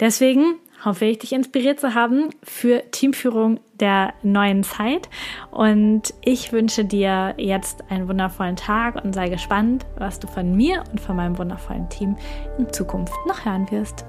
Deswegen 0.00 0.54
hoffe 0.84 1.04
ich, 1.04 1.18
dich 1.18 1.32
inspiriert 1.32 1.80
zu 1.80 1.94
haben 1.94 2.30
für 2.42 2.82
Teamführung 2.90 3.60
der 3.78 4.14
neuen 4.22 4.62
Zeit. 4.62 5.08
Und 5.50 6.14
ich 6.22 6.52
wünsche 6.52 6.84
dir 6.84 7.34
jetzt 7.36 7.84
einen 7.90 8.08
wundervollen 8.08 8.56
Tag 8.56 9.02
und 9.02 9.14
sei 9.14 9.28
gespannt, 9.28 9.86
was 9.96 10.20
du 10.20 10.26
von 10.26 10.56
mir 10.56 10.84
und 10.90 11.00
von 11.00 11.16
meinem 11.16 11.38
wundervollen 11.38 11.88
Team 11.88 12.16
in 12.58 12.72
Zukunft 12.72 13.14
noch 13.26 13.44
hören 13.44 13.70
wirst. 13.70 14.04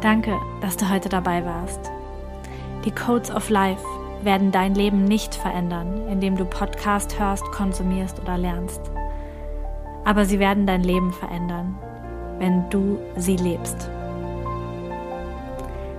Danke, 0.00 0.36
dass 0.60 0.76
du 0.76 0.88
heute 0.88 1.08
dabei 1.08 1.44
warst. 1.44 1.90
Die 2.84 2.90
Codes 2.90 3.30
of 3.30 3.48
Life 3.50 3.84
werden 4.22 4.50
dein 4.50 4.74
Leben 4.74 5.04
nicht 5.04 5.34
verändern, 5.34 6.08
indem 6.08 6.36
du 6.36 6.44
Podcast 6.44 7.18
hörst, 7.18 7.44
konsumierst 7.52 8.20
oder 8.20 8.36
lernst. 8.36 8.80
Aber 10.04 10.24
sie 10.24 10.40
werden 10.40 10.66
dein 10.66 10.82
Leben 10.82 11.12
verändern, 11.12 11.78
wenn 12.38 12.68
du 12.70 12.98
sie 13.16 13.36
lebst. 13.36 13.88